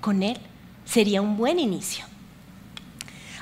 Con 0.02 0.24
Él 0.24 0.38
sería 0.86 1.22
un 1.22 1.38
buen 1.38 1.60
inicio. 1.60 2.06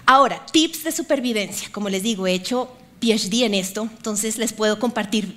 Ahora, 0.06 0.46
tips 0.52 0.84
de 0.84 0.92
supervivencia. 0.92 1.70
Como 1.72 1.90
les 1.90 2.04
digo, 2.04 2.28
he 2.28 2.34
hecho 2.34 2.76
PhD 3.04 3.44
en 3.44 3.54
esto, 3.54 3.84
entonces 3.84 4.38
les 4.38 4.54
puedo 4.54 4.80
compartir. 4.80 5.36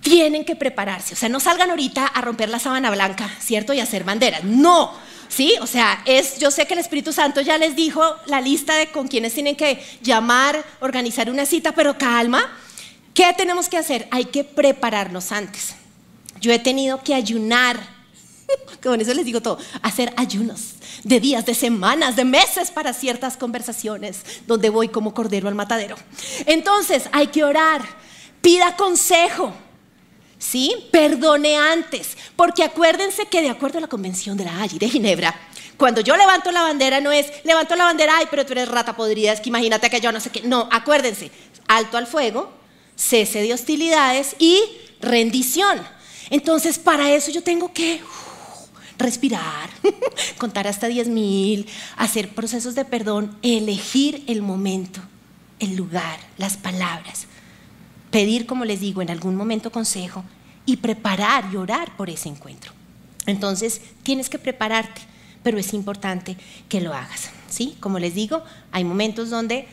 Tienen 0.00 0.44
que 0.44 0.56
prepararse, 0.56 1.14
o 1.14 1.16
sea, 1.16 1.28
no 1.28 1.40
salgan 1.40 1.70
ahorita 1.70 2.06
a 2.06 2.20
romper 2.20 2.48
la 2.48 2.60
sábana 2.60 2.90
blanca, 2.90 3.28
¿cierto? 3.40 3.74
Y 3.74 3.80
hacer 3.80 4.04
banderas. 4.04 4.44
No, 4.44 4.92
¿sí? 5.28 5.54
O 5.60 5.66
sea, 5.66 6.02
es, 6.06 6.38
yo 6.38 6.50
sé 6.50 6.66
que 6.66 6.74
el 6.74 6.80
Espíritu 6.80 7.12
Santo 7.12 7.40
ya 7.40 7.58
les 7.58 7.74
dijo 7.74 8.02
la 8.26 8.40
lista 8.40 8.76
de 8.76 8.90
con 8.90 9.08
quienes 9.08 9.34
tienen 9.34 9.56
que 9.56 9.82
llamar, 10.00 10.64
organizar 10.80 11.30
una 11.30 11.46
cita, 11.46 11.72
pero 11.72 11.98
calma. 11.98 12.48
¿Qué 13.12 13.34
tenemos 13.36 13.68
que 13.68 13.76
hacer? 13.76 14.06
Hay 14.12 14.26
que 14.26 14.44
prepararnos 14.44 15.32
antes. 15.32 15.74
Yo 16.40 16.52
he 16.52 16.60
tenido 16.60 17.02
que 17.02 17.14
ayunar, 17.14 17.76
con 18.82 19.00
eso 19.00 19.14
les 19.14 19.24
digo 19.24 19.40
todo, 19.40 19.58
hacer 19.82 20.12
ayunos 20.16 20.74
de 21.04 21.20
días, 21.20 21.44
de 21.46 21.54
semanas, 21.54 22.16
de 22.16 22.24
meses 22.24 22.70
para 22.70 22.92
ciertas 22.92 23.36
conversaciones 23.36 24.22
donde 24.46 24.70
voy 24.70 24.88
como 24.88 25.14
cordero 25.14 25.48
al 25.48 25.54
matadero. 25.54 25.96
Entonces 26.46 27.04
hay 27.12 27.28
que 27.28 27.44
orar, 27.44 27.82
pida 28.40 28.76
consejo. 28.76 29.52
¿Sí? 30.40 30.72
Perdone 30.92 31.56
antes, 31.56 32.16
porque 32.36 32.62
acuérdense 32.62 33.26
que 33.26 33.42
de 33.42 33.50
acuerdo 33.50 33.78
a 33.78 33.80
la 33.80 33.88
Convención 33.88 34.36
de 34.36 34.44
la 34.44 34.60
Haya 34.60 34.78
de 34.78 34.88
Ginebra, 34.88 35.34
cuando 35.76 36.00
yo 36.00 36.16
levanto 36.16 36.52
la 36.52 36.62
bandera 36.62 37.00
no 37.00 37.10
es 37.10 37.26
levanto 37.42 37.74
la 37.74 37.82
bandera, 37.82 38.14
ay, 38.18 38.26
pero 38.30 38.46
tú 38.46 38.52
eres 38.52 38.68
rata 38.68 38.94
podrida, 38.94 39.32
es 39.32 39.40
que 39.40 39.48
imagínate 39.48 39.90
que 39.90 40.00
yo 40.00 40.12
no 40.12 40.20
sé 40.20 40.30
qué. 40.30 40.42
No, 40.42 40.68
acuérdense, 40.70 41.32
alto 41.66 41.96
al 41.96 42.06
fuego, 42.06 42.52
cese 42.94 43.42
de 43.42 43.52
hostilidades 43.52 44.36
y 44.38 44.62
rendición. 45.00 45.84
Entonces, 46.30 46.78
para 46.78 47.10
eso 47.12 47.32
yo 47.32 47.42
tengo 47.42 47.72
que 47.72 48.00
respirar, 48.98 49.70
contar 50.38 50.66
hasta 50.66 50.88
10 50.88 51.08
mil, 51.08 51.66
hacer 51.96 52.30
procesos 52.30 52.74
de 52.74 52.84
perdón, 52.84 53.36
elegir 53.42 54.24
el 54.26 54.42
momento, 54.42 55.00
el 55.58 55.76
lugar, 55.76 56.18
las 56.36 56.56
palabras, 56.56 57.26
pedir, 58.10 58.46
como 58.46 58.64
les 58.64 58.80
digo, 58.80 59.02
en 59.02 59.10
algún 59.10 59.36
momento 59.36 59.70
consejo 59.70 60.24
y 60.66 60.76
preparar 60.78 61.48
y 61.52 61.56
orar 61.56 61.96
por 61.96 62.10
ese 62.10 62.28
encuentro. 62.28 62.72
Entonces, 63.26 63.80
tienes 64.02 64.28
que 64.28 64.38
prepararte, 64.38 65.00
pero 65.42 65.58
es 65.58 65.74
importante 65.74 66.36
que 66.68 66.80
lo 66.80 66.92
hagas. 66.94 67.30
¿sí? 67.48 67.76
Como 67.80 67.98
les 67.98 68.14
digo, 68.14 68.42
hay 68.72 68.84
momentos 68.84 69.30
donde 69.30 69.66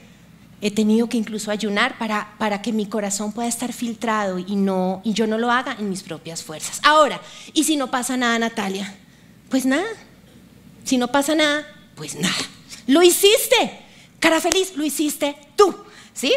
he 0.61 0.71
tenido 0.71 1.07
que 1.09 1.17
incluso 1.17 1.51
ayunar 1.51 1.97
para, 1.97 2.33
para 2.37 2.61
que 2.61 2.71
mi 2.71 2.85
corazón 2.85 3.33
pueda 3.33 3.47
estar 3.47 3.73
filtrado 3.73 4.39
y, 4.39 4.55
no, 4.55 5.01
y 5.03 5.13
yo 5.13 5.27
no 5.27 5.37
lo 5.37 5.51
haga 5.51 5.75
en 5.77 5.89
mis 5.89 6.03
propias 6.03 6.43
fuerzas. 6.43 6.79
Ahora, 6.83 7.21
¿y 7.53 7.63
si 7.65 7.75
no 7.75 7.91
pasa 7.91 8.17
nada, 8.17 8.39
Natalia? 8.39 8.95
Pues 9.49 9.65
nada. 9.65 9.87
Si 10.83 10.97
no 10.97 11.07
pasa 11.07 11.35
nada, 11.35 11.65
pues 11.95 12.15
nada. 12.15 12.35
Lo 12.87 13.01
hiciste. 13.01 13.79
Cara 14.19 14.41
feliz, 14.41 14.73
lo 14.75 14.83
hiciste 14.83 15.35
tú. 15.55 15.75
¿Sí? 16.13 16.33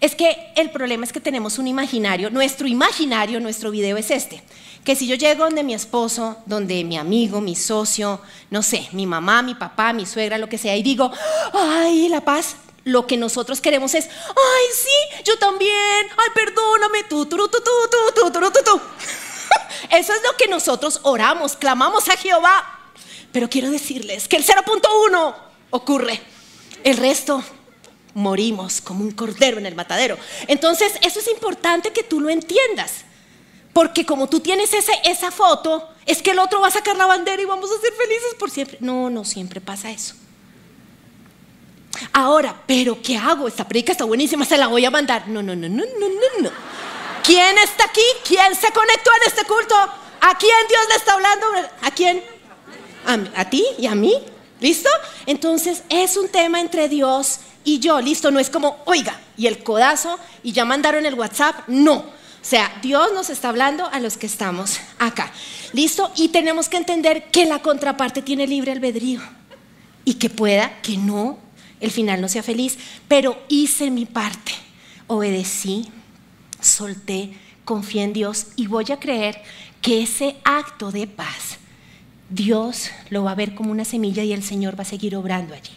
Es 0.00 0.14
que 0.14 0.52
el 0.56 0.70
problema 0.70 1.04
es 1.04 1.12
que 1.12 1.20
tenemos 1.20 1.58
un 1.58 1.66
imaginario, 1.66 2.30
nuestro 2.30 2.66
imaginario, 2.66 3.38
nuestro 3.38 3.70
video 3.70 3.98
es 3.98 4.10
este, 4.10 4.42
que 4.82 4.96
si 4.96 5.06
yo 5.06 5.14
llego 5.14 5.44
donde 5.44 5.62
mi 5.62 5.74
esposo, 5.74 6.38
donde 6.46 6.84
mi 6.84 6.96
amigo, 6.96 7.42
mi 7.42 7.54
socio, 7.54 8.22
no 8.48 8.62
sé, 8.62 8.88
mi 8.92 9.06
mamá, 9.06 9.42
mi 9.42 9.54
papá, 9.54 9.92
mi 9.92 10.06
suegra, 10.06 10.38
lo 10.38 10.48
que 10.48 10.56
sea, 10.56 10.74
y 10.74 10.82
digo, 10.82 11.12
ay, 11.52 12.08
la 12.08 12.22
paz, 12.22 12.56
lo 12.84 13.06
que 13.06 13.18
nosotros 13.18 13.60
queremos 13.60 13.94
es, 13.94 14.06
ay, 14.06 14.66
sí, 14.74 15.22
yo 15.24 15.38
también, 15.38 16.06
ay, 16.16 16.30
perdóname, 16.34 17.04
tú, 17.04 17.26
tú, 17.26 17.36
tú, 17.36 17.48
tú, 17.50 17.60
tú, 17.60 18.30
tú, 18.30 18.32
tú, 18.32 18.50
tú, 18.50 18.58
tú. 18.64 18.80
Eso 19.90 20.12
es 20.12 20.22
lo 20.22 20.36
que 20.36 20.48
nosotros 20.48 21.00
oramos, 21.02 21.56
clamamos 21.56 22.08
a 22.08 22.16
Jehová. 22.16 22.78
Pero 23.32 23.48
quiero 23.48 23.70
decirles 23.70 24.28
que 24.28 24.36
el 24.36 24.44
0.1 24.44 25.34
ocurre. 25.70 26.20
El 26.82 26.96
resto 26.96 27.42
morimos 28.14 28.80
como 28.80 29.04
un 29.04 29.12
cordero 29.12 29.58
en 29.58 29.66
el 29.66 29.74
matadero. 29.74 30.18
Entonces, 30.48 30.92
eso 31.02 31.20
es 31.20 31.28
importante 31.28 31.92
que 31.92 32.02
tú 32.02 32.20
lo 32.20 32.28
entiendas. 32.28 33.04
Porque 33.72 34.04
como 34.04 34.28
tú 34.28 34.40
tienes 34.40 34.72
ese, 34.74 34.92
esa 35.04 35.30
foto, 35.30 35.88
es 36.06 36.22
que 36.22 36.32
el 36.32 36.40
otro 36.40 36.60
va 36.60 36.68
a 36.68 36.72
sacar 36.72 36.96
la 36.96 37.06
bandera 37.06 37.40
y 37.40 37.44
vamos 37.44 37.70
a 37.70 37.80
ser 37.80 37.92
felices 37.92 38.34
por 38.38 38.50
siempre. 38.50 38.78
No, 38.80 39.10
no 39.10 39.24
siempre 39.24 39.60
pasa 39.60 39.90
eso. 39.90 40.14
Ahora, 42.12 42.62
¿pero 42.66 43.00
qué 43.00 43.16
hago? 43.16 43.46
Esta 43.46 43.66
predica 43.66 43.92
está 43.92 44.04
buenísima, 44.04 44.44
se 44.44 44.56
la 44.56 44.66
voy 44.66 44.84
a 44.84 44.90
mandar. 44.90 45.28
No, 45.28 45.42
no, 45.42 45.54
no, 45.54 45.68
no, 45.68 45.84
no, 45.84 46.08
no, 46.08 46.42
no. 46.42 46.50
¿Quién 47.30 47.58
está 47.58 47.84
aquí? 47.84 48.00
¿Quién 48.26 48.56
se 48.56 48.72
conectó 48.72 49.08
en 49.20 49.28
este 49.28 49.44
culto? 49.44 49.76
¿A 49.76 50.36
quién 50.36 50.66
Dios 50.68 50.80
le 50.88 50.96
está 50.96 51.12
hablando? 51.12 51.46
¿A 51.80 51.90
quién? 51.92 52.24
¿A, 53.36 53.44
ti 53.48 53.64
y 53.78 53.86
a 53.86 53.94
mí? 53.94 54.12
¿Listo? 54.58 54.88
Entonces 55.26 55.84
es 55.90 56.16
un 56.16 56.28
tema 56.28 56.60
entre 56.60 56.88
Dios 56.88 57.38
y 57.62 57.78
yo. 57.78 58.00
¿Listo? 58.00 58.32
No 58.32 58.40
es 58.40 58.50
como, 58.50 58.78
oiga, 58.84 59.16
y 59.36 59.46
el 59.46 59.62
codazo 59.62 60.18
y 60.42 60.50
ya 60.50 60.64
mandaron 60.64 61.06
el 61.06 61.14
WhatsApp. 61.14 61.68
No. 61.68 61.98
O 61.98 62.04
sea, 62.42 62.76
Dios 62.82 63.12
nos 63.14 63.30
está 63.30 63.50
hablando 63.50 63.86
a 63.86 64.00
los 64.00 64.16
que 64.16 64.26
estamos 64.26 64.80
acá. 64.98 65.32
¿Listo? 65.72 66.10
Y 66.16 66.30
tenemos 66.30 66.68
que 66.68 66.78
entender 66.78 67.30
que 67.30 67.44
la 67.44 67.62
contraparte 67.62 68.22
tiene 68.22 68.48
libre 68.48 68.72
albedrío. 68.72 69.20
Y 70.04 70.14
que 70.14 70.30
pueda, 70.30 70.80
que 70.82 70.96
no, 70.96 71.38
el 71.78 71.92
final 71.92 72.20
no 72.20 72.28
sea 72.28 72.42
feliz. 72.42 72.76
Pero 73.06 73.40
hice 73.48 73.88
mi 73.92 74.04
parte. 74.04 74.52
Obedecí, 75.06 75.92
solté, 76.60 77.32
confié 77.64 78.02
en 78.02 78.12
Dios 78.12 78.48
y 78.56 78.66
voy 78.66 78.86
a 78.92 78.98
creer 78.98 79.42
que 79.80 80.02
ese 80.02 80.36
acto 80.44 80.92
de 80.92 81.06
paz, 81.06 81.58
Dios 82.28 82.90
lo 83.10 83.24
va 83.24 83.32
a 83.32 83.36
ver 83.36 83.54
como 83.54 83.72
una 83.72 83.84
semilla 83.84 84.22
y 84.22 84.32
el 84.32 84.42
Señor 84.42 84.78
va 84.78 84.82
a 84.82 84.86
seguir 84.86 85.16
obrando 85.16 85.54
allí. 85.54 85.72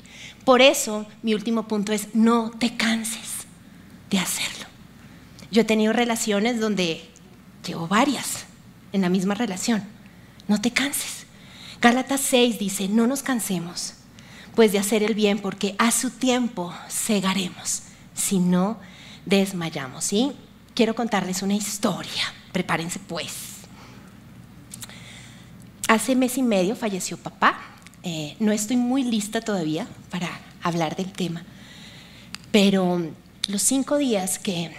Por 0.46 0.62
eso 0.62 1.06
mi 1.22 1.34
último 1.34 1.68
punto 1.68 1.94
es, 1.94 2.14
no 2.14 2.52
te 2.52 2.76
canses 2.76 3.48
de 4.10 4.20
hacerlo. 4.20 4.66
Yo 5.52 5.62
he 5.62 5.66
tenido 5.66 5.94
relaciones 5.94 6.60
donde 6.60 7.10
llevo 7.66 7.88
varias 7.88 8.46
en 8.92 9.02
la 9.02 9.10
misma 9.10 9.36
relación. 9.36 9.84
No 10.48 10.60
te 10.60 10.72
canses. 10.72 11.26
Gálatas 11.82 12.22
6 12.22 12.60
dice, 12.60 12.88
no 12.88 13.08
nos 13.08 13.24
cansemos 13.24 13.96
pues 14.56 14.72
de 14.72 14.80
hacer 14.80 15.04
el 15.04 15.16
bien 15.16 15.40
porque 15.40 15.76
a 15.80 15.92
su 15.92 16.12
tiempo 16.12 16.74
cegaremos 16.90 17.84
si 18.14 18.40
no 18.40 18.78
desmayamos. 19.26 20.04
¿sí? 20.04 20.34
Quiero 20.74 20.96
contarles 20.96 21.42
una 21.42 21.54
historia. 21.54 22.24
Prepárense 22.52 23.00
pues. 23.00 23.34
Hace 25.88 26.16
mes 26.16 26.38
y 26.38 26.44
medio 26.44 26.76
falleció 26.76 27.18
papá. 27.18 27.60
Eh, 28.04 28.36
no 28.40 28.52
estoy 28.52 28.78
muy 28.78 29.04
lista 29.04 29.42
todavía 29.42 29.88
para 30.10 30.30
hablar 30.62 30.96
del 30.96 31.12
tema, 31.12 31.44
pero 32.52 33.02
los 33.48 33.62
cinco 33.62 33.98
días 33.98 34.40
que 34.40 34.74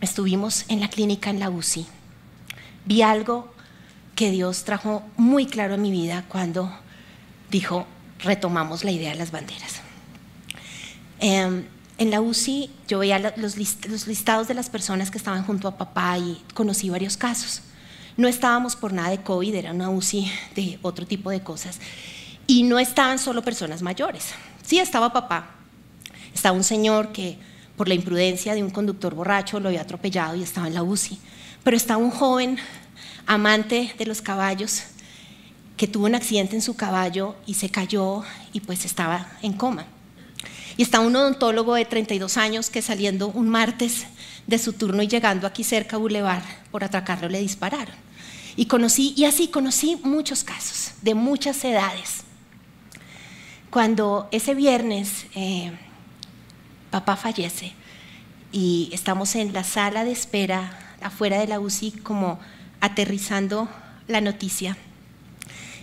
estuvimos 0.00 0.64
en 0.68 0.80
la 0.80 0.88
clínica 0.88 1.30
en 1.30 1.40
la 1.40 1.50
UCI, 1.50 1.86
vi 2.84 3.02
algo 3.02 3.52
que 4.14 4.30
Dios 4.30 4.64
trajo 4.64 5.02
muy 5.16 5.46
claro 5.46 5.74
a 5.74 5.78
mi 5.78 5.90
vida 5.90 6.24
cuando 6.28 6.70
dijo, 7.50 7.86
retomamos 8.18 8.84
la 8.84 8.90
idea 8.90 9.12
de 9.12 9.16
las 9.16 9.30
banderas. 9.30 9.80
Em, 11.18 11.64
en 12.00 12.10
la 12.10 12.22
UCI 12.22 12.70
yo 12.88 13.00
veía 13.00 13.34
los, 13.36 13.58
listados 13.58 14.48
de 14.48 14.54
las 14.54 14.70
personas 14.70 15.10
que 15.10 15.18
estaban 15.18 15.44
junto 15.44 15.68
a 15.68 15.76
papá 15.76 16.16
y 16.16 16.42
conocí 16.54 16.88
varios 16.88 17.18
casos. 17.18 17.60
No 18.16 18.26
estábamos 18.26 18.74
por 18.74 18.94
nada 18.94 19.10
de 19.10 19.22
COVID, 19.22 19.54
era 19.54 19.72
una 19.72 19.90
UCI 19.90 20.32
de 20.56 20.78
otro 20.80 21.06
tipo 21.06 21.28
de 21.28 21.42
cosas. 21.42 21.78
Y 22.46 22.62
no 22.62 22.78
estaban 22.78 23.18
solo 23.18 23.42
personas 23.42 23.82
mayores. 23.82 24.28
Sí, 24.62 24.78
estaba 24.78 25.12
papá. 25.12 25.50
Estaba 26.34 26.56
un 26.56 26.64
señor 26.64 27.12
que 27.12 27.36
por 27.76 27.86
la 27.86 27.92
imprudencia 27.92 28.54
de 28.54 28.62
un 28.62 28.70
conductor 28.70 29.14
borracho 29.14 29.60
lo 29.60 29.68
había 29.68 29.82
atropellado 29.82 30.36
y 30.36 30.42
estaba 30.42 30.68
en 30.68 30.74
la 30.74 30.82
UCI. 30.82 31.18
Pero 31.62 31.76
estaba 31.76 32.02
un 32.02 32.10
joven 32.10 32.56
amante 33.26 33.94
de 33.98 34.06
los 34.06 34.22
caballos, 34.22 34.84
que 35.76 35.86
tuvo 35.86 36.06
un 36.06 36.14
accidente 36.14 36.56
en 36.56 36.62
su 36.62 36.76
caballo 36.76 37.36
y 37.44 37.54
se 37.54 37.68
cayó 37.68 38.22
y 38.54 38.60
pues 38.60 38.86
estaba 38.86 39.28
en 39.42 39.52
coma. 39.52 39.84
Y 40.76 40.82
está 40.82 41.00
un 41.00 41.16
odontólogo 41.16 41.74
de 41.74 41.84
32 41.84 42.36
años 42.36 42.70
que 42.70 42.82
saliendo 42.82 43.28
un 43.28 43.48
martes 43.48 44.06
de 44.46 44.58
su 44.58 44.72
turno 44.72 45.02
y 45.02 45.08
llegando 45.08 45.46
aquí 45.46 45.64
cerca 45.64 45.96
a 45.96 45.98
Boulevard 45.98 46.42
por 46.70 46.84
atracarlo 46.84 47.28
le 47.28 47.40
dispararon. 47.40 47.94
Y 48.56 48.66
conocí, 48.66 49.14
y 49.16 49.24
así 49.24 49.48
conocí 49.48 49.96
muchos 50.02 50.44
casos 50.44 50.92
de 51.02 51.14
muchas 51.14 51.64
edades. 51.64 52.24
Cuando 53.70 54.28
ese 54.32 54.54
viernes 54.54 55.26
eh, 55.34 55.70
papá 56.90 57.16
fallece 57.16 57.72
y 58.50 58.90
estamos 58.92 59.36
en 59.36 59.52
la 59.52 59.62
sala 59.62 60.04
de 60.04 60.10
espera 60.10 60.96
afuera 61.00 61.38
de 61.38 61.46
la 61.46 61.60
UCI 61.60 61.92
como 61.92 62.40
aterrizando 62.80 63.68
la 64.08 64.20
noticia 64.20 64.76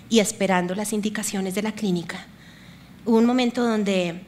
y 0.09 0.19
esperando 0.19 0.75
las 0.75 0.91
indicaciones 0.91 1.55
de 1.55 1.61
la 1.61 1.71
clínica, 1.71 2.25
hubo 3.05 3.17
un 3.17 3.25
momento 3.25 3.63
donde 3.63 4.26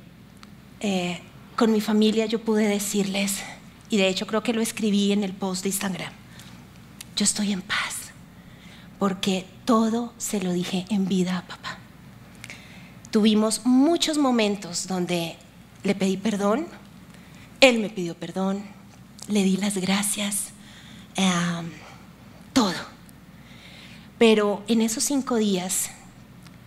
eh, 0.79 1.19
con 1.55 1.71
mi 1.73 1.81
familia 1.81 2.25
yo 2.25 2.41
pude 2.41 2.67
decirles, 2.67 3.39
y 3.89 3.97
de 3.97 4.07
hecho 4.07 4.25
creo 4.27 4.43
que 4.43 4.53
lo 4.53 4.61
escribí 4.61 5.11
en 5.11 5.23
el 5.23 5.33
post 5.33 5.63
de 5.63 5.69
Instagram, 5.69 6.13
yo 7.15 7.23
estoy 7.25 7.51
en 7.51 7.61
paz, 7.61 8.11
porque 8.97 9.45
todo 9.65 10.13
se 10.17 10.41
lo 10.41 10.53
dije 10.53 10.85
en 10.89 11.07
vida 11.07 11.37
a 11.37 11.47
papá. 11.47 11.77
Tuvimos 13.11 13.65
muchos 13.65 14.17
momentos 14.17 14.87
donde 14.87 15.35
le 15.83 15.95
pedí 15.95 16.15
perdón, 16.15 16.67
él 17.59 17.79
me 17.79 17.89
pidió 17.89 18.15
perdón, 18.15 18.63
le 19.27 19.43
di 19.43 19.57
las 19.57 19.77
gracias, 19.77 20.51
todo. 22.53 22.73
Pero 24.17 24.63
en 24.67 24.81
esos 24.81 25.03
cinco 25.03 25.35
días 25.35 25.89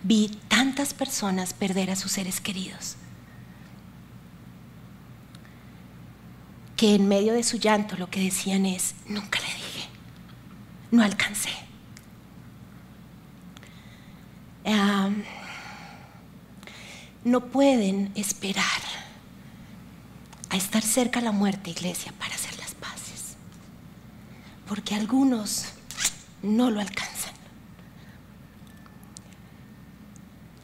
vi 0.03 0.29
tantas 0.49 0.93
personas 0.93 1.53
perder 1.53 1.89
a 1.89 1.95
sus 1.95 2.11
seres 2.11 2.41
queridos 2.41 2.97
que 6.83 6.95
en 6.95 7.07
medio 7.07 7.31
de 7.31 7.43
su 7.43 7.55
llanto 7.55 7.95
lo 7.95 8.09
que 8.09 8.19
decían 8.19 8.65
es, 8.65 8.93
nunca 9.07 9.39
le 9.39 9.45
dije, 9.45 9.87
no 10.91 11.01
alcancé. 11.01 11.49
no 17.23 17.45
pueden 17.45 18.11
esperar 18.15 18.81
a 20.49 20.57
estar 20.57 20.83
cerca 20.83 21.19
a 21.19 21.23
la 21.23 21.31
muerte, 21.31 21.69
iglesia, 21.69 22.11
para 22.19 22.35
hacer 22.35 22.59
las 22.59 22.75
paces. 22.75 23.37
Porque 24.67 24.93
algunos 24.93 25.67
no 26.41 26.69
lo 26.69 26.81
alcanzan. 26.81 27.33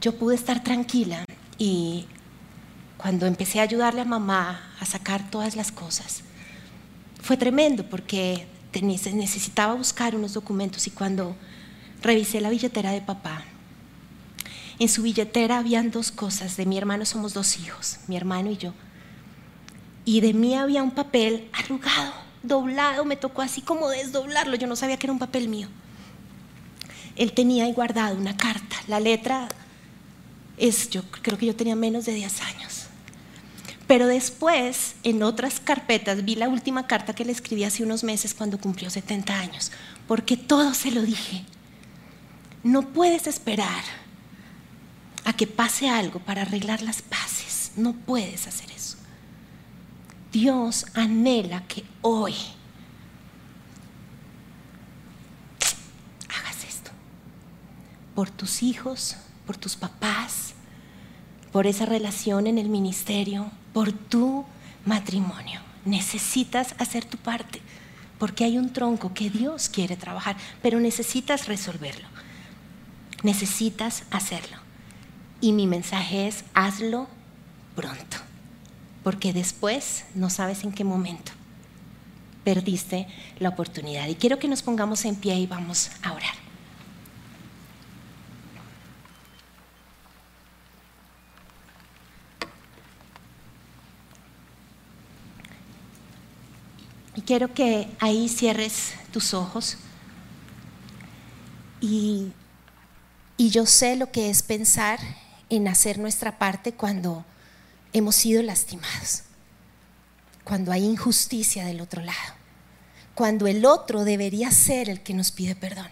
Yo 0.01 0.19
pude 0.19 0.35
estar 0.35 0.65
tranquila 0.65 1.23
y 1.57 2.07
cuando 2.99 3.25
empecé 3.27 3.61
a 3.61 3.63
ayudarle 3.63 4.01
a 4.01 4.05
mamá 4.05 4.73
a 4.77 4.85
sacar 4.85 5.31
todas 5.31 5.55
las 5.55 5.71
cosas, 5.71 6.21
fue 7.21 7.37
tremendo 7.37 7.89
porque 7.89 8.45
necesitaba 8.73 9.73
buscar 9.73 10.15
unos 10.15 10.33
documentos 10.33 10.85
y 10.85 10.91
cuando 10.91 11.33
revisé 12.01 12.41
la 12.41 12.49
billetera 12.49 12.91
de 12.91 12.99
papá, 12.99 13.45
en 14.79 14.89
su 14.89 15.01
billetera 15.01 15.59
habían 15.59 15.91
dos 15.91 16.11
cosas. 16.11 16.57
De 16.57 16.65
mi 16.65 16.77
hermano 16.77 17.05
somos 17.05 17.33
dos 17.33 17.57
hijos, 17.57 17.99
mi 18.07 18.17
hermano 18.17 18.51
y 18.51 18.57
yo. 18.57 18.73
Y 20.03 20.19
de 20.19 20.33
mí 20.33 20.55
había 20.55 20.83
un 20.83 20.91
papel 20.91 21.49
arrugado, 21.53 22.13
doblado, 22.43 23.05
me 23.05 23.15
tocó 23.15 23.41
así 23.41 23.61
como 23.61 23.87
desdoblarlo, 23.87 24.57
yo 24.57 24.67
no 24.67 24.75
sabía 24.75 24.97
que 24.97 25.05
era 25.05 25.13
un 25.13 25.19
papel 25.19 25.47
mío. 25.47 25.69
Él 27.15 27.31
tenía 27.31 27.63
ahí 27.63 27.71
guardado 27.71 28.17
una 28.17 28.35
carta, 28.35 28.75
la 28.87 28.99
letra 28.99 29.47
es, 30.57 30.89
yo 30.89 31.03
creo 31.21 31.37
que 31.37 31.45
yo 31.45 31.55
tenía 31.55 31.75
menos 31.75 32.05
de 32.05 32.13
10 32.13 32.41
años. 32.41 32.78
Pero 33.89 34.05
después, 34.05 34.93
en 35.01 35.23
otras 35.23 35.59
carpetas, 35.59 36.23
vi 36.23 36.35
la 36.35 36.47
última 36.47 36.85
carta 36.85 37.15
que 37.15 37.25
le 37.25 37.31
escribí 37.31 37.63
hace 37.63 37.83
unos 37.83 38.03
meses 38.03 38.35
cuando 38.35 38.59
cumplió 38.59 38.87
70 38.91 39.33
años, 39.33 39.71
porque 40.07 40.37
todo 40.37 40.75
se 40.75 40.91
lo 40.91 41.01
dije. 41.01 41.43
No 42.61 42.89
puedes 42.89 43.25
esperar 43.25 43.83
a 45.25 45.33
que 45.33 45.47
pase 45.47 45.89
algo 45.89 46.19
para 46.19 46.43
arreglar 46.43 46.83
las 46.83 47.01
paces. 47.01 47.71
No 47.77 47.93
puedes 47.93 48.45
hacer 48.45 48.69
eso. 48.69 48.95
Dios 50.31 50.85
anhela 50.93 51.65
que 51.65 51.83
hoy 52.03 52.35
hagas 56.29 56.63
esto. 56.63 56.91
Por 58.13 58.29
tus 58.29 58.61
hijos, 58.61 59.17
por 59.47 59.57
tus 59.57 59.75
papás, 59.75 60.53
por 61.51 61.65
esa 61.65 61.87
relación 61.87 62.45
en 62.45 62.59
el 62.59 62.69
ministerio, 62.69 63.49
por 63.73 63.91
tu 63.91 64.45
matrimonio. 64.85 65.61
Necesitas 65.85 66.75
hacer 66.79 67.05
tu 67.05 67.17
parte, 67.17 67.61
porque 68.17 68.43
hay 68.43 68.57
un 68.57 68.73
tronco 68.73 69.13
que 69.13 69.29
Dios 69.29 69.69
quiere 69.69 69.95
trabajar, 69.95 70.35
pero 70.61 70.79
necesitas 70.79 71.47
resolverlo. 71.47 72.07
Necesitas 73.23 74.03
hacerlo. 74.11 74.57
Y 75.41 75.53
mi 75.53 75.67
mensaje 75.67 76.27
es, 76.27 76.43
hazlo 76.53 77.07
pronto, 77.75 78.17
porque 79.03 79.31
después 79.31 80.05
no 80.15 80.29
sabes 80.29 80.63
en 80.63 80.71
qué 80.71 80.83
momento 80.83 81.31
perdiste 82.43 83.07
la 83.39 83.49
oportunidad. 83.49 84.07
Y 84.07 84.15
quiero 84.15 84.39
que 84.39 84.47
nos 84.47 84.63
pongamos 84.63 85.05
en 85.05 85.15
pie 85.15 85.35
y 85.35 85.47
vamos 85.47 85.91
a 86.01 86.13
orar. 86.13 86.48
Quiero 97.29 97.53
que 97.53 97.87
ahí 97.99 98.27
cierres 98.27 98.93
tus 99.13 99.35
ojos 99.35 99.77
y, 101.79 102.31
y 103.37 103.51
yo 103.51 103.67
sé 103.67 103.95
lo 103.97 104.11
que 104.11 104.31
es 104.31 104.41
pensar 104.41 104.99
en 105.47 105.67
hacer 105.67 105.99
nuestra 105.99 106.39
parte 106.39 106.71
cuando 106.71 107.23
hemos 107.93 108.15
sido 108.15 108.41
lastimados, 108.41 109.21
cuando 110.43 110.71
hay 110.71 110.83
injusticia 110.83 111.65
del 111.65 111.81
otro 111.81 112.01
lado, 112.01 112.33
cuando 113.13 113.45
el 113.45 113.63
otro 113.63 114.05
debería 114.05 114.49
ser 114.49 114.89
el 114.89 115.01
que 115.01 115.13
nos 115.13 115.31
pide 115.31 115.55
perdón. 115.55 115.89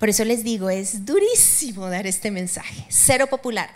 Por 0.00 0.08
eso 0.08 0.24
les 0.24 0.42
digo, 0.42 0.70
es 0.70 1.06
durísimo 1.06 1.88
dar 1.88 2.08
este 2.08 2.32
mensaje, 2.32 2.84
cero 2.88 3.28
popular. 3.28 3.70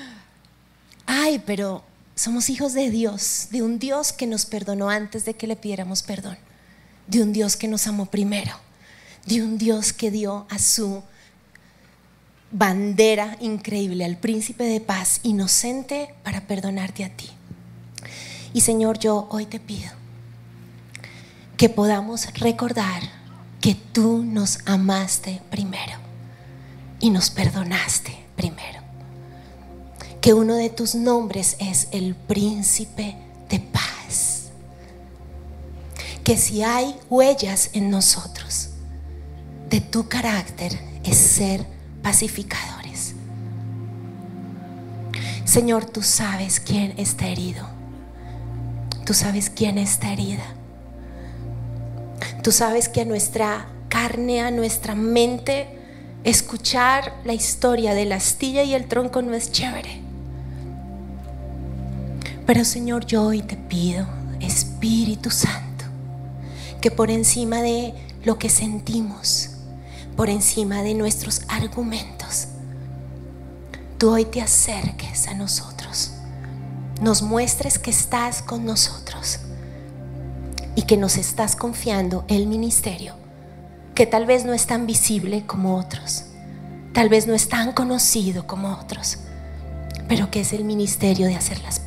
Ay, 1.04 1.42
pero 1.44 1.84
somos 2.18 2.50
hijos 2.50 2.72
de 2.74 2.90
Dios, 2.90 3.46
de 3.52 3.62
un 3.62 3.78
Dios 3.78 4.12
que 4.12 4.26
nos 4.26 4.44
perdonó 4.44 4.90
antes 4.90 5.24
de 5.24 5.34
que 5.34 5.46
le 5.46 5.54
pidiéramos 5.54 6.02
perdón, 6.02 6.36
de 7.06 7.22
un 7.22 7.32
Dios 7.32 7.56
que 7.56 7.68
nos 7.68 7.86
amó 7.86 8.06
primero, 8.06 8.52
de 9.24 9.40
un 9.40 9.56
Dios 9.56 9.92
que 9.92 10.10
dio 10.10 10.44
a 10.50 10.58
su 10.58 11.02
bandera 12.50 13.36
increíble 13.40 14.04
al 14.04 14.16
príncipe 14.16 14.64
de 14.64 14.80
paz, 14.80 15.20
inocente, 15.22 16.12
para 16.24 16.40
perdonarte 16.48 17.04
a 17.04 17.10
ti. 17.10 17.30
Y 18.52 18.62
Señor, 18.62 18.98
yo 18.98 19.28
hoy 19.30 19.46
te 19.46 19.60
pido 19.60 19.90
que 21.56 21.68
podamos 21.68 22.32
recordar 22.34 23.02
que 23.60 23.76
tú 23.76 24.24
nos 24.24 24.58
amaste 24.66 25.40
primero 25.50 25.98
y 26.98 27.10
nos 27.10 27.30
perdonaste 27.30 28.24
primero. 28.34 28.77
Que 30.28 30.34
uno 30.34 30.56
de 30.56 30.68
tus 30.68 30.94
nombres 30.94 31.56
es 31.58 31.88
el 31.90 32.14
príncipe 32.14 33.16
de 33.48 33.60
paz. 33.60 34.50
Que 36.22 36.36
si 36.36 36.62
hay 36.62 36.94
huellas 37.08 37.70
en 37.72 37.88
nosotros 37.88 38.68
de 39.70 39.80
tu 39.80 40.06
carácter 40.06 40.78
es 41.02 41.16
ser 41.16 41.64
pacificadores. 42.02 43.14
Señor, 45.46 45.86
tú 45.86 46.02
sabes 46.02 46.60
quién 46.60 46.92
está 46.98 47.26
herido. 47.28 47.66
Tú 49.06 49.14
sabes 49.14 49.48
quién 49.48 49.78
está 49.78 50.12
herida. 50.12 50.44
Tú 52.42 52.52
sabes 52.52 52.90
que 52.90 53.00
a 53.00 53.06
nuestra 53.06 53.66
carne, 53.88 54.42
a 54.42 54.50
nuestra 54.50 54.94
mente, 54.94 55.78
escuchar 56.22 57.14
la 57.24 57.32
historia 57.32 57.94
de 57.94 58.04
la 58.04 58.16
astilla 58.16 58.62
y 58.62 58.74
el 58.74 58.88
tronco 58.88 59.22
no 59.22 59.32
es 59.32 59.52
chévere. 59.52 60.06
Pero 62.48 62.64
Señor, 62.64 63.04
yo 63.04 63.24
hoy 63.24 63.42
te 63.42 63.58
pido, 63.58 64.06
Espíritu 64.40 65.28
Santo, 65.28 65.84
que 66.80 66.90
por 66.90 67.10
encima 67.10 67.60
de 67.60 67.92
lo 68.24 68.38
que 68.38 68.48
sentimos, 68.48 69.50
por 70.16 70.30
encima 70.30 70.82
de 70.82 70.94
nuestros 70.94 71.42
argumentos. 71.48 72.46
Tú 73.98 74.12
hoy 74.12 74.24
te 74.24 74.40
acerques 74.40 75.28
a 75.28 75.34
nosotros, 75.34 76.12
nos 77.02 77.20
muestres 77.20 77.78
que 77.78 77.90
estás 77.90 78.40
con 78.40 78.64
nosotros 78.64 79.40
y 80.74 80.84
que 80.84 80.96
nos 80.96 81.18
estás 81.18 81.54
confiando 81.54 82.24
el 82.28 82.46
ministerio 82.46 83.12
que 83.94 84.06
tal 84.06 84.24
vez 84.24 84.46
no 84.46 84.54
es 84.54 84.66
tan 84.66 84.86
visible 84.86 85.44
como 85.46 85.76
otros, 85.76 86.24
tal 86.94 87.10
vez 87.10 87.26
no 87.26 87.34
es 87.34 87.50
tan 87.50 87.72
conocido 87.72 88.46
como 88.46 88.72
otros, 88.72 89.18
pero 90.08 90.30
que 90.30 90.40
es 90.40 90.54
el 90.54 90.64
ministerio 90.64 91.26
de 91.26 91.36
hacer 91.36 91.60
las 91.60 91.77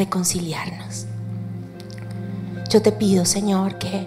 reconciliarnos. 0.00 1.06
Yo 2.70 2.80
te 2.80 2.90
pido, 2.90 3.24
Señor, 3.26 3.78
que 3.78 4.06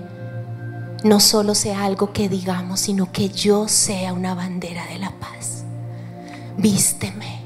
no 1.04 1.20
solo 1.20 1.54
sea 1.54 1.84
algo 1.84 2.14
que 2.14 2.30
digamos, 2.30 2.80
sino 2.80 3.12
que 3.12 3.30
yo 3.30 3.68
sea 3.68 4.14
una 4.14 4.34
bandera 4.34 4.86
de 4.88 4.98
la 4.98 5.12
paz. 5.12 5.64
Vísteme, 6.58 7.42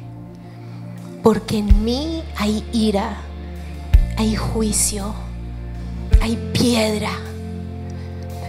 porque 1.24 1.58
en 1.58 1.84
mí 1.84 2.24
hay 2.38 2.64
ira, 2.72 3.18
hay 4.16 4.36
juicio, 4.36 5.14
hay 6.22 6.38
piedra. 6.54 7.12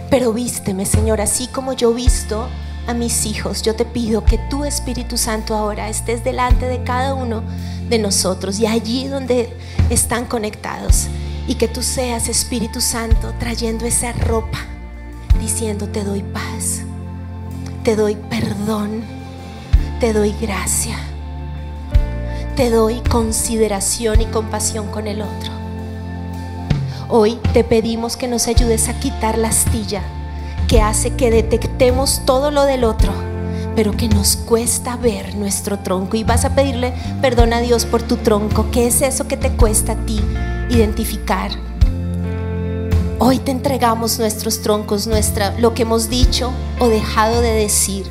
Pero 0.09 0.31
vísteme, 0.31 0.85
Señor, 0.85 1.19
así 1.19 1.47
como 1.47 1.73
yo 1.73 1.93
visto 1.93 2.47
a 2.89 2.95
mis 2.95 3.27
hijos, 3.27 3.61
yo 3.61 3.75
te 3.75 3.85
pido 3.85 4.25
que 4.25 4.39
tu 4.49 4.65
Espíritu 4.65 5.15
Santo 5.15 5.55
ahora 5.55 5.89
estés 5.89 6.23
delante 6.23 6.65
de 6.65 6.83
cada 6.83 7.13
uno 7.13 7.43
de 7.87 7.99
nosotros 7.99 8.59
y 8.59 8.65
allí 8.65 9.07
donde 9.07 9.55
están 9.91 10.25
conectados. 10.25 11.07
Y 11.47 11.55
que 11.55 11.67
tú 11.67 11.83
seas, 11.83 12.29
Espíritu 12.29 12.81
Santo, 12.81 13.35
trayendo 13.37 13.85
esa 13.85 14.11
ropa 14.13 14.57
diciendo 15.39 15.87
te 15.87 16.03
doy 16.03 16.23
paz, 16.23 16.81
te 17.83 17.95
doy 17.95 18.15
perdón, 18.15 19.03
te 19.99 20.11
doy 20.11 20.33
gracia, 20.41 20.97
te 22.55 22.71
doy 22.71 23.01
consideración 23.01 24.21
y 24.21 24.25
compasión 24.25 24.87
con 24.87 25.05
el 25.05 25.21
otro. 25.21 25.51
Hoy 27.07 27.37
te 27.53 27.63
pedimos 27.63 28.17
que 28.17 28.27
nos 28.27 28.47
ayudes 28.47 28.89
a 28.89 28.99
quitar 28.99 29.37
la 29.37 29.49
astilla 29.49 30.01
que 30.69 30.81
hace 30.81 31.15
que 31.15 31.31
detectemos 31.31 32.21
todo 32.25 32.51
lo 32.51 32.63
del 32.63 32.83
otro, 32.83 33.11
pero 33.75 33.91
que 33.97 34.07
nos 34.07 34.37
cuesta 34.37 34.97
ver 34.97 35.33
nuestro 35.33 35.79
tronco. 35.79 36.15
Y 36.15 36.23
vas 36.23 36.45
a 36.45 36.53
pedirle 36.53 36.93
perdón 37.21 37.53
a 37.53 37.59
Dios 37.59 37.85
por 37.85 38.03
tu 38.03 38.17
tronco. 38.17 38.69
¿Qué 38.71 38.85
es 38.85 39.01
eso 39.01 39.27
que 39.27 39.35
te 39.35 39.49
cuesta 39.49 39.93
a 39.93 40.05
ti 40.05 40.21
identificar? 40.69 41.49
Hoy 43.17 43.39
te 43.39 43.49
entregamos 43.49 44.19
nuestros 44.19 44.61
troncos, 44.61 45.07
nuestra, 45.07 45.57
lo 45.59 45.73
que 45.73 45.81
hemos 45.81 46.07
dicho 46.07 46.51
o 46.77 46.87
dejado 46.87 47.41
de 47.41 47.51
decir. 47.51 48.05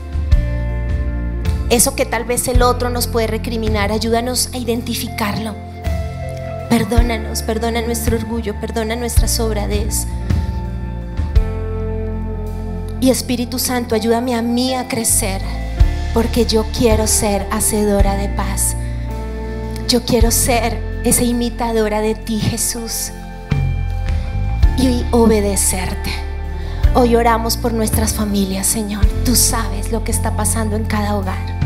Eso 1.71 1.95
que 1.95 2.07
tal 2.07 2.25
vez 2.25 2.49
el 2.49 2.63
otro 2.63 2.91
nos 2.91 3.07
puede 3.07 3.29
recriminar, 3.29 3.93
ayúdanos 3.93 4.51
a 4.53 4.59
identificarlo. 4.59 5.55
Perdónanos, 6.69 7.43
perdona 7.43 7.83
nuestro 7.83 8.17
orgullo, 8.17 8.59
perdona 8.61 8.97
nuestra 8.97 9.29
sobradez. 9.29 10.09
Y 13.01 13.11
Espíritu 13.11 13.59
Santo, 13.59 13.95
ayúdame 13.95 14.35
a 14.35 14.43
mí 14.43 14.75
a 14.75 14.89
crecer, 14.89 15.41
porque 16.15 16.47
yo 16.47 16.65
quiero 16.77 17.07
ser 17.07 17.47
hacedora 17.51 18.17
de 18.17 18.29
paz. 18.29 18.77
Yo 19.89 20.05
quiero 20.05 20.31
ser 20.31 20.83
esa 21.05 21.23
imitadora 21.23 22.01
de 22.01 22.15
ti, 22.15 22.41
Jesús 22.41 23.13
y 24.79 25.05
obedecerte. 25.11 26.11
Hoy 26.95 27.17
oramos 27.17 27.57
por 27.57 27.73
nuestras 27.73 28.15
familias, 28.15 28.67
Señor. 28.67 29.05
Tú 29.25 29.35
sabes 29.35 29.93
lo 29.93 30.05
que 30.05 30.13
está 30.13 30.37
pasando 30.37 30.77
en 30.77 30.85
cada 30.85 31.17
hogar. 31.17 31.59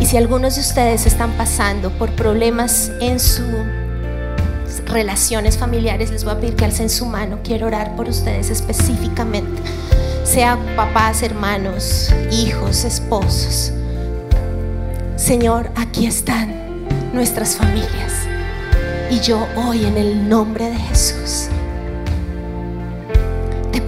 Y 0.00 0.06
si 0.06 0.16
algunos 0.16 0.54
de 0.54 0.60
ustedes 0.60 1.06
están 1.06 1.32
pasando 1.32 1.90
por 1.90 2.10
problemas 2.12 2.92
en 3.00 3.18
sus 3.18 3.44
relaciones 4.86 5.58
familiares, 5.58 6.10
les 6.10 6.24
voy 6.24 6.34
a 6.34 6.40
pedir 6.40 6.56
que 6.56 6.64
alcen 6.64 6.88
su 6.88 7.06
mano. 7.06 7.40
Quiero 7.42 7.66
orar 7.66 7.96
por 7.96 8.08
ustedes 8.08 8.50
específicamente. 8.50 9.60
Sea 10.28 10.58
papás, 10.76 11.22
hermanos, 11.22 12.12
hijos, 12.30 12.84
esposos. 12.84 13.72
Señor, 15.16 15.70
aquí 15.74 16.06
están 16.06 16.86
nuestras 17.12 17.56
familias. 17.56 18.12
Y 19.10 19.20
yo 19.20 19.46
hoy 19.56 19.86
en 19.86 19.96
el 19.96 20.28
nombre 20.28 20.70
de 20.70 20.76
Jesús 20.76 21.48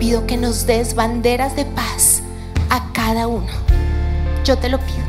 pido 0.01 0.27
que 0.27 0.39
nos 0.39 0.67
des 0.67 0.95
banderas 0.95 1.55
de 1.55 1.67
paz 1.67 2.23
a 2.71 2.91
cada 2.93 3.29
uno. 3.29 3.53
Yo 4.45 4.57
te 4.57 4.71
lo 4.71 4.79
pido. 4.79 5.05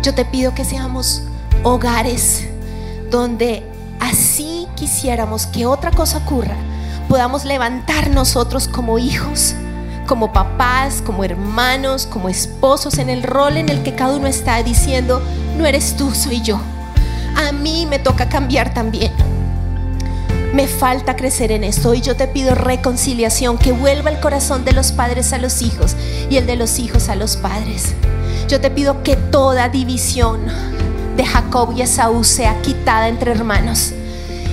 Yo 0.00 0.14
te 0.14 0.24
pido 0.24 0.54
que 0.54 0.64
seamos 0.64 1.24
hogares 1.64 2.46
donde 3.10 3.64
así 4.00 4.68
quisiéramos 4.76 5.46
que 5.46 5.66
otra 5.66 5.90
cosa 5.90 6.18
ocurra, 6.18 6.54
podamos 7.08 7.44
levantar 7.44 8.10
nosotros 8.10 8.68
como 8.68 8.98
hijos, 8.98 9.54
como 10.12 10.30
papás, 10.30 11.00
como 11.00 11.24
hermanos, 11.24 12.06
como 12.06 12.28
esposos, 12.28 12.98
en 12.98 13.08
el 13.08 13.22
rol 13.22 13.56
en 13.56 13.70
el 13.70 13.82
que 13.82 13.94
cada 13.94 14.14
uno 14.14 14.26
está 14.26 14.62
diciendo, 14.62 15.22
no 15.56 15.64
eres 15.64 15.96
tú, 15.96 16.14
soy 16.14 16.42
yo. 16.42 16.60
A 17.34 17.50
mí 17.52 17.86
me 17.88 17.98
toca 17.98 18.28
cambiar 18.28 18.74
también. 18.74 19.10
Me 20.52 20.66
falta 20.66 21.16
crecer 21.16 21.50
en 21.50 21.64
esto 21.64 21.94
y 21.94 22.02
yo 22.02 22.14
te 22.14 22.28
pido 22.28 22.54
reconciliación, 22.54 23.56
que 23.56 23.72
vuelva 23.72 24.10
el 24.10 24.20
corazón 24.20 24.66
de 24.66 24.72
los 24.72 24.92
padres 24.92 25.32
a 25.32 25.38
los 25.38 25.62
hijos 25.62 25.96
y 26.28 26.36
el 26.36 26.44
de 26.44 26.56
los 26.56 26.78
hijos 26.78 27.08
a 27.08 27.16
los 27.16 27.38
padres. 27.38 27.94
Yo 28.48 28.60
te 28.60 28.70
pido 28.70 29.02
que 29.02 29.16
toda 29.16 29.70
división 29.70 30.42
de 31.16 31.24
Jacob 31.24 31.72
y 31.74 31.80
Esaú 31.80 32.22
sea 32.22 32.60
quitada 32.60 33.08
entre 33.08 33.30
hermanos 33.30 33.94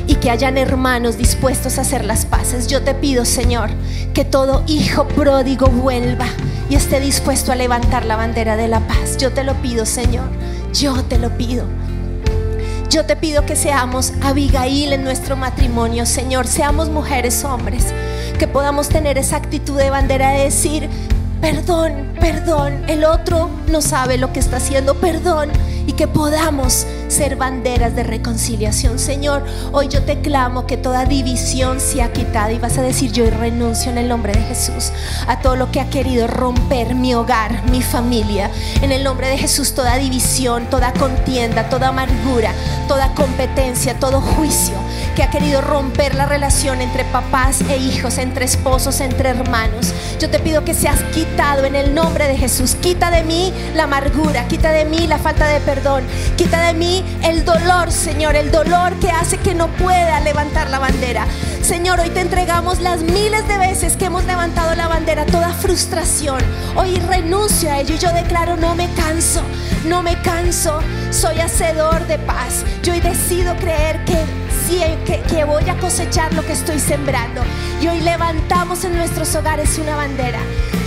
y 0.09 0.15
que 0.15 0.31
hayan 0.31 0.57
hermanos 0.57 1.17
dispuestos 1.19 1.77
a 1.77 1.81
hacer 1.81 2.03
las 2.03 2.25
paces. 2.25 2.65
Yo 2.65 2.81
te 2.81 2.95
pido, 2.95 3.25
Señor, 3.25 3.69
que 4.15 4.25
todo 4.25 4.63
hijo 4.65 5.07
pródigo 5.07 5.67
vuelva 5.67 6.25
y 6.67 6.73
esté 6.73 6.99
dispuesto 6.99 7.51
a 7.51 7.55
levantar 7.55 8.05
la 8.05 8.15
bandera 8.15 8.57
de 8.57 8.67
la 8.67 8.79
paz. 8.87 9.17
Yo 9.17 9.31
te 9.31 9.43
lo 9.43 9.53
pido, 9.61 9.85
Señor. 9.85 10.25
Yo 10.73 11.03
te 11.03 11.19
lo 11.19 11.37
pido. 11.37 11.65
Yo 12.89 13.05
te 13.05 13.15
pido 13.15 13.45
que 13.45 13.55
seamos 13.55 14.13
Abigail 14.23 14.93
en 14.93 15.03
nuestro 15.03 15.35
matrimonio, 15.35 16.07
Señor. 16.07 16.47
Seamos 16.47 16.89
mujeres, 16.89 17.43
hombres, 17.43 17.93
que 18.39 18.47
podamos 18.47 18.89
tener 18.89 19.19
esa 19.19 19.35
actitud 19.35 19.77
de 19.77 19.91
bandera 19.91 20.31
de 20.31 20.45
decir, 20.45 20.89
perdón, 21.39 22.13
perdón, 22.19 22.83
el 22.87 23.05
otro 23.05 23.51
no 23.71 23.83
sabe 23.83 24.17
lo 24.17 24.33
que 24.33 24.39
está 24.39 24.57
haciendo, 24.57 24.95
perdón, 24.95 25.51
y 25.89 25.93
que 25.93 26.07
podamos 26.07 26.85
ser 27.07 27.35
banderas 27.35 27.95
de 27.95 28.03
reconciliación. 28.03 28.99
Señor, 28.99 29.43
hoy 29.71 29.87
yo 29.87 30.03
te 30.03 30.21
clamo 30.21 30.67
que 30.67 30.77
toda 30.77 31.05
división 31.05 31.79
sea 31.79 32.13
quitada 32.13 32.51
y 32.51 32.59
vas 32.59 32.77
a 32.77 32.83
decir, 32.83 33.11
yo 33.11 33.27
renuncio 33.27 33.91
en 33.91 33.97
el 33.97 34.07
nombre 34.07 34.31
de 34.33 34.41
Jesús 34.43 34.91
a 35.27 35.39
todo 35.39 35.55
lo 35.55 35.71
que 35.71 35.79
ha 35.79 35.89
querido 35.89 36.27
romper 36.27 36.93
mi 36.93 37.15
hogar, 37.15 37.67
mi 37.71 37.81
familia. 37.81 38.51
En 38.83 38.91
el 38.91 39.03
nombre 39.03 39.29
de 39.29 39.39
Jesús, 39.39 39.73
toda 39.73 39.97
división, 39.97 40.67
toda 40.69 40.93
contienda, 40.93 41.69
toda 41.69 41.87
amargura, 41.87 42.53
toda 42.87 43.15
competencia, 43.15 43.97
todo 43.99 44.21
juicio 44.21 44.75
que 45.15 45.23
ha 45.23 45.31
querido 45.31 45.61
romper 45.61 46.13
la 46.13 46.27
relación 46.27 46.81
entre 46.81 47.03
papás 47.05 47.61
e 47.67 47.77
hijos, 47.77 48.19
entre 48.19 48.45
esposos, 48.45 49.01
entre 49.01 49.29
hermanos. 49.29 49.91
Yo 50.19 50.29
te 50.29 50.39
pido 50.39 50.63
que 50.63 50.73
seas 50.73 51.01
quitado 51.13 51.65
en 51.65 51.75
el 51.75 51.95
nombre 51.95 52.27
de 52.27 52.37
Jesús. 52.37 52.75
Quita 52.75 53.09
de 53.09 53.23
mí 53.23 53.51
la 53.75 53.83
amargura, 53.83 54.47
quita 54.47 54.71
de 54.71 54.85
mí 54.85 55.07
la 55.07 55.17
falta 55.17 55.47
de 55.47 55.59
perdón, 55.61 55.78
quita 56.35 56.67
de 56.67 56.73
mí 56.73 57.03
el 57.23 57.45
dolor, 57.45 57.91
Señor, 57.91 58.35
el 58.35 58.51
dolor 58.51 58.93
que 58.99 59.09
hace 59.11 59.37
que 59.37 59.55
no 59.55 59.67
pueda 59.67 60.19
levantar 60.21 60.69
la 60.69 60.79
bandera. 60.79 61.25
Señor, 61.61 61.99
hoy 61.99 62.09
te 62.09 62.21
entregamos 62.21 62.79
las 62.81 63.01
miles 63.01 63.47
de 63.47 63.57
veces 63.57 63.95
que 63.95 64.05
hemos 64.05 64.25
levantado 64.25 64.75
la 64.75 64.87
bandera, 64.87 65.25
toda 65.25 65.53
frustración. 65.53 66.39
Hoy 66.75 66.95
renuncio 67.07 67.71
a 67.71 67.79
ello 67.79 67.95
y 67.95 67.99
yo 67.99 68.11
declaro, 68.11 68.57
no 68.57 68.75
me 68.75 68.89
canso, 68.93 69.41
no 69.85 70.01
me 70.01 70.19
canso, 70.21 70.79
soy 71.11 71.39
hacedor 71.39 72.05
de 72.07 72.19
paz. 72.19 72.65
Yo 72.83 72.93
hoy 72.93 72.99
decido 72.99 73.55
creer 73.57 74.03
que 74.05 74.19
que, 75.27 75.43
voy 75.45 75.67
a 75.67 75.77
cosechar 75.79 76.31
lo 76.33 76.45
que 76.45 76.53
estoy 76.53 76.79
sembrando. 76.79 77.41
Y 77.81 77.87
hoy 77.87 78.01
levantamos 78.01 78.83
en 78.83 78.95
nuestros 78.95 79.33
hogares 79.35 79.77
una 79.79 79.95
bandera. 79.95 80.39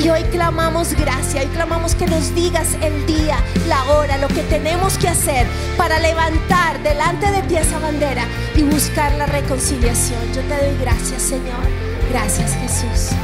Y 0.02 0.10
hoy 0.10 0.22
clamamos 0.24 0.94
gracia, 0.94 1.42
hoy 1.42 1.46
clamamos 1.48 1.94
que 1.94 2.06
nos 2.06 2.34
digas 2.34 2.68
el 2.82 3.06
día, 3.06 3.36
la 3.68 3.84
hora, 3.92 4.18
lo 4.18 4.28
que 4.28 4.42
tenemos 4.42 4.98
que 4.98 5.08
hacer 5.08 5.46
para 5.76 5.98
levantar 5.98 6.82
delante 6.82 7.30
de 7.30 7.42
ti 7.42 7.56
esa 7.56 7.78
bandera 7.78 8.24
y 8.56 8.62
buscar 8.62 9.12
la 9.12 9.26
reconciliación. 9.26 10.20
Yo 10.34 10.40
te 10.42 10.66
doy 10.66 10.76
gracias, 10.80 11.22
Señor. 11.22 11.62
Gracias, 12.10 12.52
Jesús. 12.54 13.16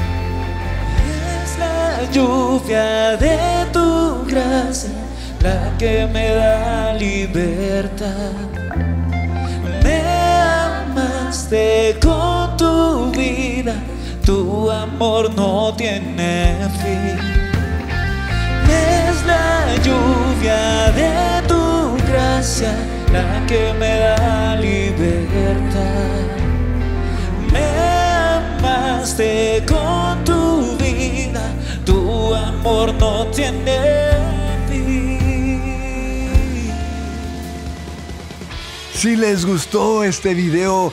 Es 1.42 1.58
la 1.58 2.10
lluvia 2.12 3.16
de 3.16 3.66
tu 3.72 4.24
gracia 4.26 4.90
la 5.42 5.76
que 5.78 6.06
me 6.06 6.30
da 6.30 6.94
libertad 6.94 8.32
con 12.00 12.56
tu 12.56 13.10
vida, 13.12 13.74
tu 14.28 14.70
amor 14.70 15.34
no 15.34 15.72
tiene 15.74 16.54
fin. 16.82 17.18
Es 18.68 19.24
la 19.24 19.74
lluvia 19.86 20.92
de 21.00 21.48
tu 21.48 21.96
gracia 22.06 22.72
la 23.10 23.46
que 23.46 23.72
me 23.80 23.92
da 24.00 24.56
libertad. 24.56 26.26
Me 27.54 27.68
amaste 28.36 29.64
con 29.66 30.22
tu 31.86 32.34
amor 32.34 32.92
no 33.00 33.26
tiene 33.28 33.80
fin. 34.68 35.58
Si 38.92 39.16
les 39.16 39.46
gustó 39.46 40.04
este 40.04 40.34
video, 40.34 40.92